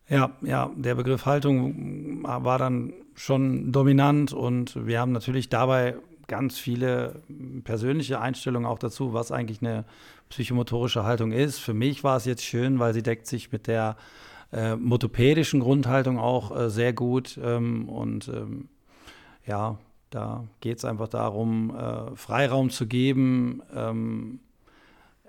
Ja, 0.08 0.32
ja, 0.42 0.72
der 0.76 0.96
Begriff 0.96 1.26
Haltung 1.26 2.24
war 2.24 2.58
dann 2.58 2.94
schon 3.14 3.72
dominant 3.72 4.34
und 4.34 4.88
wir 4.88 5.00
haben 5.00 5.12
natürlich 5.12 5.50
dabei 5.50 5.96
ganz 6.28 6.58
viele 6.58 7.22
persönliche 7.64 8.20
Einstellungen 8.20 8.68
auch 8.68 8.80
dazu, 8.80 9.14
was 9.14 9.32
eigentlich 9.32 9.62
eine 9.62 9.86
psychomotorische 10.30 11.04
Haltung 11.04 11.32
ist. 11.32 11.60
Für 11.60 11.74
mich 11.74 12.04
war 12.04 12.18
es 12.18 12.26
jetzt 12.26 12.44
schön, 12.44 12.80
weil 12.80 12.94
sie 12.94 13.04
deckt 13.04 13.28
sich 13.28 13.52
mit 13.52 13.68
der 13.68 13.98
äh, 14.52 14.76
motopädischen 14.76 15.60
Grundhaltung 15.60 16.18
auch 16.18 16.56
äh, 16.56 16.70
sehr 16.70 16.94
gut 16.94 17.40
ähm, 17.42 17.90
und 17.90 18.28
ähm, 18.30 18.70
ja, 19.46 19.78
da 20.10 20.46
geht 20.60 20.80
es 20.80 20.86
einfach 20.86 21.08
darum, 21.08 21.76
äh, 21.76 22.16
Freiraum 22.16 22.70
zu 22.70 22.88
geben, 22.88 23.62
ähm, 23.74 24.40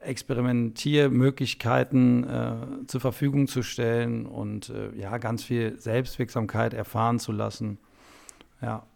Experimentiermöglichkeiten 0.00 2.24
äh, 2.24 2.87
zur 2.87 3.02
Verfügung 3.02 3.46
zu 3.46 3.62
stellen 3.62 4.24
und 4.24 4.70
äh, 4.70 4.90
ja, 4.96 5.18
ganz 5.18 5.44
viel 5.44 5.78
Selbstwirksamkeit 5.78 6.72
erfahren 6.72 7.18
zu 7.18 7.33
lassen. 7.33 7.76
Ja. 8.62 8.87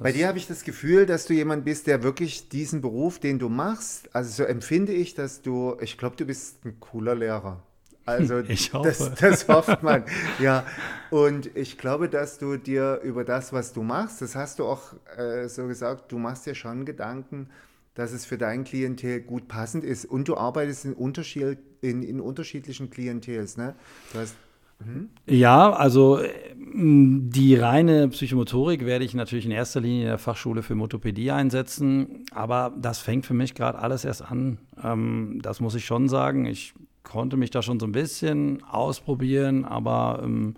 Bei 0.00 0.12
dir 0.12 0.28
habe 0.28 0.38
ich 0.38 0.46
das 0.46 0.64
Gefühl, 0.64 1.06
dass 1.06 1.26
du 1.26 1.34
jemand 1.34 1.64
bist, 1.64 1.86
der 1.86 2.02
wirklich 2.02 2.48
diesen 2.48 2.80
Beruf, 2.80 3.20
den 3.20 3.38
du 3.38 3.48
machst, 3.48 4.14
also 4.14 4.42
so 4.42 4.44
empfinde 4.44 4.92
ich, 4.92 5.14
dass 5.14 5.40
du, 5.40 5.76
ich 5.80 5.96
glaube, 5.96 6.16
du 6.16 6.26
bist 6.26 6.64
ein 6.64 6.80
cooler 6.80 7.14
Lehrer. 7.14 7.62
Also 8.06 8.38
ich 8.48 8.72
hoffe. 8.72 8.88
Das, 8.88 9.14
das 9.14 9.48
hofft 9.48 9.82
man. 9.82 10.04
ja. 10.40 10.64
Und 11.10 11.56
ich 11.56 11.78
glaube, 11.78 12.08
dass 12.08 12.38
du 12.38 12.56
dir 12.56 13.00
über 13.02 13.24
das, 13.24 13.52
was 13.52 13.72
du 13.72 13.82
machst, 13.82 14.20
das 14.22 14.34
hast 14.34 14.58
du 14.58 14.64
auch 14.64 14.94
äh, 15.16 15.48
so 15.48 15.66
gesagt, 15.66 16.10
du 16.12 16.18
machst 16.18 16.46
dir 16.46 16.54
schon 16.54 16.84
Gedanken, 16.84 17.48
dass 17.94 18.12
es 18.12 18.26
für 18.26 18.38
dein 18.38 18.64
Klientel 18.64 19.20
gut 19.20 19.48
passend 19.48 19.84
ist. 19.84 20.04
Und 20.04 20.28
du 20.28 20.36
arbeitest 20.36 20.84
in, 20.84 20.94
Unterschied, 20.94 21.58
in, 21.80 22.02
in 22.02 22.20
unterschiedlichen 22.20 22.90
Klientels. 22.90 23.56
Ne? 23.56 23.74
Du 24.12 24.18
hast 24.18 24.34
hm? 24.82 25.08
Ja, 25.26 25.72
also 25.72 26.20
die 26.56 27.54
reine 27.56 28.08
Psychomotorik 28.08 28.84
werde 28.84 29.04
ich 29.04 29.14
natürlich 29.14 29.46
in 29.46 29.52
erster 29.52 29.80
Linie 29.80 30.02
in 30.02 30.08
der 30.08 30.18
Fachschule 30.18 30.62
für 30.62 30.74
Motopädie 30.74 31.30
einsetzen, 31.30 32.24
aber 32.32 32.72
das 32.76 32.98
fängt 32.98 33.24
für 33.24 33.34
mich 33.34 33.54
gerade 33.54 33.78
alles 33.78 34.04
erst 34.04 34.22
an. 34.22 34.58
Ähm, 34.82 35.38
das 35.42 35.60
muss 35.60 35.74
ich 35.74 35.84
schon 35.84 36.08
sagen. 36.08 36.46
Ich 36.46 36.74
konnte 37.04 37.36
mich 37.36 37.50
da 37.50 37.62
schon 37.62 37.78
so 37.78 37.86
ein 37.86 37.92
bisschen 37.92 38.62
ausprobieren, 38.64 39.64
aber 39.64 40.20
ähm, 40.24 40.54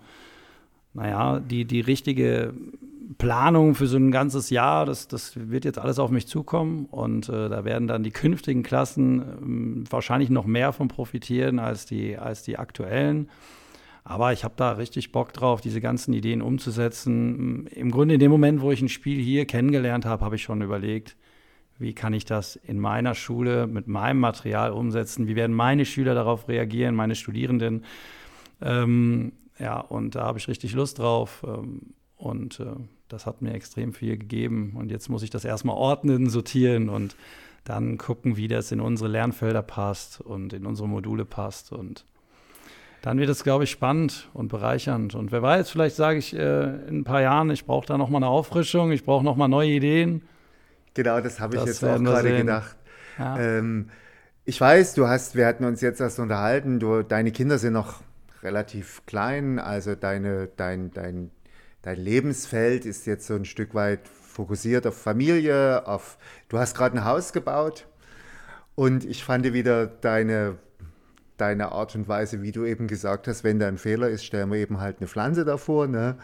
naja, 0.93 1.39
die, 1.39 1.65
die 1.65 1.81
richtige 1.81 2.53
Planung 3.17 3.75
für 3.75 3.87
so 3.87 3.97
ein 3.97 4.11
ganzes 4.11 4.49
Jahr, 4.49 4.85
das, 4.85 5.07
das 5.07 5.33
wird 5.49 5.65
jetzt 5.65 5.79
alles 5.79 5.99
auf 5.99 6.09
mich 6.09 6.27
zukommen 6.27 6.85
und 6.85 7.29
äh, 7.29 7.49
da 7.49 7.63
werden 7.63 7.87
dann 7.87 8.03
die 8.03 8.11
künftigen 8.11 8.63
Klassen 8.63 9.21
ähm, 9.21 9.83
wahrscheinlich 9.89 10.29
noch 10.29 10.45
mehr 10.45 10.73
von 10.73 10.87
profitieren 10.87 11.59
als 11.59 11.85
die, 11.85 12.17
als 12.17 12.43
die 12.43 12.57
aktuellen. 12.57 13.29
Aber 14.03 14.31
ich 14.33 14.43
habe 14.43 14.53
da 14.57 14.71
richtig 14.71 15.11
Bock 15.11 15.33
drauf, 15.33 15.59
diese 15.59 15.81
ganzen 15.81 16.13
Ideen 16.13 16.41
umzusetzen. 16.41 17.67
Im 17.67 17.91
Grunde 17.91 18.13
in 18.13 18.19
dem 18.21 18.31
Moment, 18.31 18.61
wo 18.61 18.71
ich 18.71 18.81
ein 18.81 18.89
Spiel 18.89 19.21
hier 19.21 19.45
kennengelernt 19.45 20.05
habe, 20.05 20.23
habe 20.23 20.35
ich 20.35 20.43
schon 20.43 20.61
überlegt, 20.61 21.17
wie 21.79 21.93
kann 21.93 22.13
ich 22.13 22.25
das 22.25 22.55
in 22.55 22.79
meiner 22.79 23.15
Schule 23.15 23.67
mit 23.67 23.87
meinem 23.87 24.19
Material 24.19 24.71
umsetzen? 24.71 25.27
Wie 25.27 25.35
werden 25.35 25.55
meine 25.55 25.85
Schüler 25.85 26.15
darauf 26.15 26.47
reagieren, 26.47 26.95
meine 26.95 27.15
Studierenden? 27.15 27.85
Ähm, 28.61 29.33
ja, 29.59 29.79
und 29.79 30.15
da 30.15 30.23
habe 30.23 30.39
ich 30.39 30.47
richtig 30.47 30.73
Lust 30.73 30.99
drauf. 30.99 31.45
Ähm, 31.47 31.93
und 32.17 32.59
äh, 32.59 32.65
das 33.07 33.25
hat 33.25 33.41
mir 33.41 33.53
extrem 33.53 33.93
viel 33.93 34.17
gegeben. 34.17 34.73
Und 34.75 34.91
jetzt 34.91 35.09
muss 35.09 35.23
ich 35.23 35.29
das 35.29 35.45
erstmal 35.45 35.77
ordnen, 35.77 36.29
sortieren 36.29 36.89
und 36.89 37.15
dann 37.63 37.97
gucken, 37.97 38.37
wie 38.37 38.47
das 38.47 38.71
in 38.71 38.79
unsere 38.79 39.09
Lernfelder 39.09 39.61
passt 39.61 40.21
und 40.21 40.53
in 40.53 40.65
unsere 40.65 40.87
Module 40.87 41.25
passt. 41.25 41.71
Und 41.71 42.05
dann 43.01 43.19
wird 43.19 43.29
es, 43.29 43.43
glaube 43.43 43.65
ich, 43.65 43.71
spannend 43.71 44.29
und 44.33 44.47
bereichernd. 44.47 45.15
Und 45.15 45.31
wer 45.31 45.41
weiß, 45.41 45.69
vielleicht 45.69 45.95
sage 45.95 46.17
ich 46.17 46.33
äh, 46.33 46.87
in 46.87 46.99
ein 46.99 47.03
paar 47.03 47.21
Jahren, 47.21 47.49
ich 47.51 47.65
brauche 47.65 47.85
da 47.85 47.97
nochmal 47.97 48.23
eine 48.23 48.31
Auffrischung, 48.31 48.91
ich 48.91 49.03
brauche 49.03 49.23
nochmal 49.23 49.49
neue 49.49 49.69
Ideen. 49.69 50.23
Genau, 50.97 51.21
das 51.21 51.39
habe 51.39 51.55
ich 51.55 51.61
das 51.61 51.79
jetzt 51.79 51.83
auch 51.83 52.01
gerade 52.01 52.35
gedacht. 52.35 52.75
Ja. 53.19 53.39
Ähm, 53.39 53.91
ich 54.45 54.59
weiß, 54.59 54.95
du 54.95 55.07
hast, 55.07 55.35
wir 55.35 55.45
hatten 55.45 55.63
uns 55.63 55.79
jetzt 55.79 56.01
erst 56.01 56.17
unterhalten, 56.17 56.79
du, 56.79 57.03
deine 57.03 57.31
Kinder 57.31 57.59
sind 57.59 57.73
noch 57.73 58.01
relativ 58.41 59.05
klein, 59.05 59.59
also 59.59 59.93
deine, 59.93 60.47
dein, 60.57 60.89
dein, 60.91 61.29
dein 61.83 61.97
Lebensfeld 61.97 62.83
ist 62.87 63.05
jetzt 63.05 63.27
so 63.27 63.35
ein 63.35 63.45
Stück 63.45 63.75
weit 63.75 64.07
fokussiert 64.07 64.87
auf 64.87 64.99
Familie, 64.99 65.85
auf, 65.85 66.17
du 66.49 66.57
hast 66.57 66.75
gerade 66.75 66.97
ein 66.97 67.05
Haus 67.05 67.31
gebaut 67.31 67.87
und 68.73 69.05
ich 69.05 69.23
fand 69.23 69.53
wieder 69.53 69.85
deine, 69.85 70.57
deine 71.37 71.71
Art 71.71 71.95
und 71.95 72.07
Weise, 72.07 72.41
wie 72.41 72.51
du 72.51 72.65
eben 72.65 72.87
gesagt 72.87 73.27
hast, 73.27 73.43
wenn 73.43 73.59
da 73.59 73.67
ein 73.67 73.77
Fehler 73.77 74.09
ist, 74.09 74.25
stellen 74.25 74.51
wir 74.51 74.57
eben 74.57 74.79
halt 74.79 74.97
eine 74.99 75.07
Pflanze 75.07 75.45
davor. 75.45 75.87
Ne? 75.87 76.17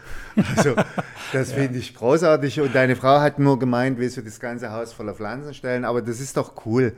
Also 0.56 0.74
das 1.32 1.50
ja. 1.50 1.56
finde 1.56 1.78
ich 1.78 1.94
großartig 1.94 2.60
und 2.60 2.74
deine 2.74 2.96
Frau 2.96 3.20
hat 3.20 3.38
nur 3.38 3.58
gemeint, 3.58 3.98
willst 3.98 4.16
du 4.16 4.22
das 4.22 4.40
ganze 4.40 4.72
Haus 4.72 4.92
voller 4.92 5.14
Pflanzen 5.14 5.54
stellen, 5.54 5.84
aber 5.84 6.02
das 6.02 6.20
ist 6.20 6.36
doch 6.36 6.66
cool. 6.66 6.94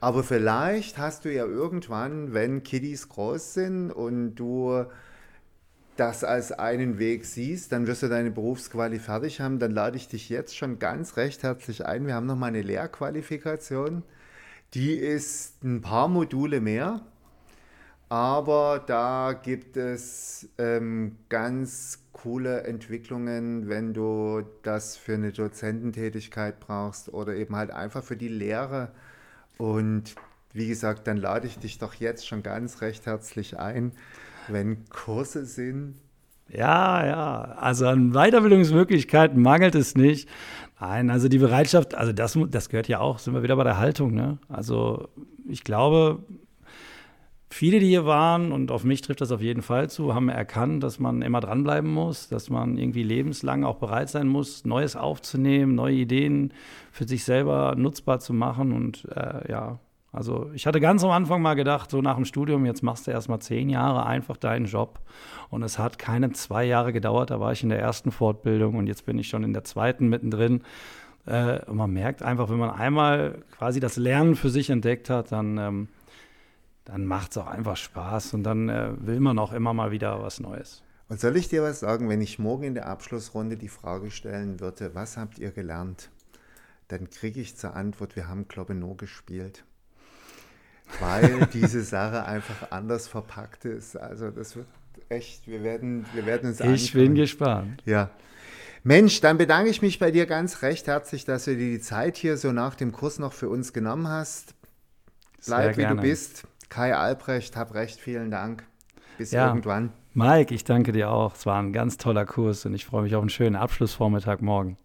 Aber 0.00 0.24
vielleicht 0.24 0.96
hast 0.96 1.26
du 1.26 1.32
ja 1.32 1.44
irgendwann, 1.44 2.32
wenn 2.32 2.62
Kiddies 2.62 3.08
groß 3.10 3.54
sind 3.54 3.90
und 3.90 4.34
du 4.34 4.86
das 5.96 6.24
als 6.24 6.52
einen 6.52 6.98
Weg 6.98 7.26
siehst, 7.26 7.72
dann 7.72 7.86
wirst 7.86 8.02
du 8.02 8.08
deine 8.08 8.30
Berufsquali 8.30 8.98
fertig 8.98 9.42
haben. 9.42 9.58
Dann 9.58 9.72
lade 9.72 9.98
ich 9.98 10.08
dich 10.08 10.30
jetzt 10.30 10.56
schon 10.56 10.78
ganz 10.78 11.18
recht 11.18 11.42
herzlich 11.42 11.84
ein. 11.84 12.06
Wir 12.06 12.14
haben 12.14 12.24
noch 12.24 12.36
mal 12.36 12.46
eine 12.46 12.62
Lehrqualifikation. 12.62 14.02
Die 14.72 14.94
ist 14.94 15.62
ein 15.62 15.82
paar 15.82 16.08
Module 16.08 16.62
mehr, 16.62 17.02
aber 18.10 18.82
da 18.84 19.32
gibt 19.32 19.76
es 19.76 20.48
ähm, 20.58 21.16
ganz 21.28 22.02
coole 22.12 22.64
Entwicklungen, 22.64 23.68
wenn 23.68 23.94
du 23.94 24.42
das 24.62 24.96
für 24.96 25.14
eine 25.14 25.32
Dozententätigkeit 25.32 26.60
brauchst 26.60 27.14
oder 27.14 27.34
eben 27.34 27.54
halt 27.56 27.70
einfach 27.70 28.02
für 28.02 28.16
die 28.16 28.28
Lehre 28.28 28.90
und 29.58 30.16
wie 30.52 30.66
gesagt, 30.66 31.06
dann 31.06 31.16
lade 31.16 31.46
ich 31.46 31.58
dich 31.58 31.78
doch 31.78 31.94
jetzt 31.94 32.26
schon 32.26 32.42
ganz 32.42 32.80
recht 32.80 33.06
herzlich 33.06 33.58
ein, 33.60 33.92
wenn 34.48 34.84
Kurse 34.88 35.46
sind. 35.46 35.94
Ja, 36.48 37.06
ja, 37.06 37.42
also 37.58 37.86
an 37.86 38.10
Weiterbildungsmöglichkeiten 38.10 39.40
mangelt 39.40 39.76
es 39.76 39.94
nicht. 39.94 40.28
Nein, 40.80 41.10
also 41.10 41.28
die 41.28 41.38
Bereitschaft, 41.38 41.94
also 41.94 42.12
das, 42.12 42.36
das 42.48 42.70
gehört 42.70 42.88
ja 42.88 42.98
auch, 42.98 43.20
sind 43.20 43.34
wir 43.34 43.44
wieder 43.44 43.54
bei 43.54 43.62
der 43.62 43.78
Haltung. 43.78 44.14
Ne? 44.14 44.38
Also 44.48 45.08
ich 45.48 45.62
glaube, 45.62 46.24
viele, 47.50 47.80
die 47.80 47.88
hier 47.88 48.06
waren, 48.06 48.52
und 48.52 48.70
auf 48.70 48.84
mich 48.84 49.02
trifft 49.02 49.20
das 49.20 49.32
auf 49.32 49.42
jeden 49.42 49.62
Fall 49.62 49.90
zu, 49.90 50.14
haben 50.14 50.28
erkannt, 50.28 50.82
dass 50.82 50.98
man 50.98 51.20
immer 51.22 51.40
dranbleiben 51.40 51.90
muss, 51.92 52.28
dass 52.28 52.48
man 52.48 52.78
irgendwie 52.78 53.02
lebenslang 53.02 53.64
auch 53.64 53.76
bereit 53.76 54.08
sein 54.08 54.28
muss, 54.28 54.64
Neues 54.64 54.96
aufzunehmen, 54.96 55.74
neue 55.74 55.96
Ideen 55.96 56.52
für 56.92 57.06
sich 57.06 57.24
selber 57.24 57.74
nutzbar 57.76 58.20
zu 58.20 58.32
machen. 58.32 58.72
Und 58.72 59.06
äh, 59.14 59.50
ja, 59.50 59.78
also 60.12 60.50
ich 60.54 60.66
hatte 60.66 60.80
ganz 60.80 61.04
am 61.04 61.10
Anfang 61.10 61.42
mal 61.42 61.54
gedacht, 61.54 61.90
so 61.90 62.00
nach 62.00 62.16
dem 62.16 62.24
Studium, 62.24 62.66
jetzt 62.66 62.82
machst 62.82 63.06
du 63.06 63.10
erst 63.10 63.28
mal 63.28 63.40
zehn 63.40 63.68
Jahre 63.68 64.06
einfach 64.06 64.36
deinen 64.36 64.66
Job. 64.66 65.00
Und 65.50 65.62
es 65.62 65.78
hat 65.78 65.98
keine 65.98 66.30
zwei 66.32 66.64
Jahre 66.64 66.92
gedauert, 66.92 67.30
da 67.30 67.40
war 67.40 67.52
ich 67.52 67.62
in 67.62 67.68
der 67.68 67.80
ersten 67.80 68.12
Fortbildung 68.12 68.76
und 68.76 68.86
jetzt 68.86 69.06
bin 69.06 69.18
ich 69.18 69.28
schon 69.28 69.42
in 69.42 69.52
der 69.52 69.64
zweiten 69.64 70.08
mittendrin. 70.08 70.62
Äh, 71.26 71.64
und 71.66 71.76
man 71.76 71.92
merkt 71.92 72.22
einfach, 72.22 72.48
wenn 72.48 72.58
man 72.58 72.70
einmal 72.70 73.42
quasi 73.56 73.80
das 73.80 73.96
Lernen 73.96 74.36
für 74.36 74.50
sich 74.50 74.70
entdeckt 74.70 75.10
hat, 75.10 75.32
dann 75.32 75.58
ähm, 75.58 75.88
dann 76.90 77.06
macht 77.06 77.30
es 77.30 77.38
auch 77.38 77.46
einfach 77.46 77.76
Spaß 77.76 78.34
und 78.34 78.42
dann 78.42 78.68
äh, 78.68 78.90
will 78.98 79.20
man 79.20 79.38
auch 79.38 79.52
immer 79.52 79.72
mal 79.72 79.92
wieder 79.92 80.20
was 80.22 80.40
Neues. 80.40 80.82
Und 81.08 81.20
soll 81.20 81.36
ich 81.36 81.48
dir 81.48 81.62
was 81.62 81.80
sagen, 81.80 82.08
wenn 82.08 82.20
ich 82.20 82.40
morgen 82.40 82.64
in 82.64 82.74
der 82.74 82.86
Abschlussrunde 82.86 83.56
die 83.56 83.68
Frage 83.68 84.10
stellen 84.10 84.58
würde, 84.58 84.92
was 84.92 85.16
habt 85.16 85.38
ihr 85.38 85.52
gelernt? 85.52 86.10
Dann 86.88 87.08
kriege 87.08 87.40
ich 87.40 87.56
zur 87.56 87.76
Antwort, 87.76 88.16
wir 88.16 88.26
haben 88.26 88.48
Klobbenor 88.48 88.96
gespielt. 88.96 89.64
Weil 90.98 91.46
diese 91.52 91.82
Sache 91.84 92.24
einfach 92.24 92.72
anders 92.72 93.06
verpackt 93.06 93.66
ist. 93.66 93.96
Also 93.96 94.32
das 94.32 94.56
wird 94.56 94.66
echt, 95.08 95.46
wir 95.46 95.62
werden, 95.62 96.04
wir 96.12 96.26
werden 96.26 96.50
uns 96.50 96.58
Ich 96.58 96.66
anschauen. 96.66 97.00
bin 97.04 97.14
gespannt. 97.14 97.82
Ja. 97.86 98.10
Mensch, 98.82 99.20
dann 99.20 99.38
bedanke 99.38 99.70
ich 99.70 99.80
mich 99.80 100.00
bei 100.00 100.10
dir 100.10 100.26
ganz 100.26 100.62
recht 100.62 100.88
herzlich, 100.88 101.24
dass 101.24 101.44
du 101.44 101.56
dir 101.56 101.70
die 101.70 101.80
Zeit 101.80 102.16
hier 102.16 102.36
so 102.36 102.50
nach 102.50 102.74
dem 102.74 102.90
Kurs 102.90 103.20
noch 103.20 103.32
für 103.32 103.48
uns 103.48 103.72
genommen 103.72 104.08
hast. 104.08 104.54
Bleib 105.46 105.76
wie 105.76 105.86
du 105.86 105.94
bist. 105.94 106.46
Kai 106.70 106.94
Albrecht, 106.94 107.56
hab 107.56 107.74
recht, 107.74 108.00
vielen 108.00 108.30
Dank. 108.30 108.64
Bis 109.18 109.32
ja. 109.32 109.48
irgendwann. 109.48 109.90
Mike, 110.14 110.54
ich 110.54 110.64
danke 110.64 110.92
dir 110.92 111.10
auch. 111.10 111.34
Es 111.34 111.44
war 111.44 111.60
ein 111.60 111.72
ganz 111.72 111.98
toller 111.98 112.24
Kurs 112.24 112.64
und 112.64 112.74
ich 112.74 112.86
freue 112.86 113.02
mich 113.02 113.14
auf 113.16 113.20
einen 113.20 113.28
schönen 113.28 113.56
Abschlussvormittag 113.56 114.40
morgen. 114.40 114.78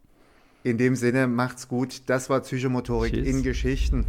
In 0.64 0.80
dem 0.80 0.96
Sinne, 0.96 1.28
macht's 1.28 1.68
gut. 1.68 2.02
Das 2.08 2.28
war 2.30 2.40
Psychomotorik 2.42 3.14
Tschüss. 3.14 3.28
in 3.28 3.44
Geschichten. 3.44 4.06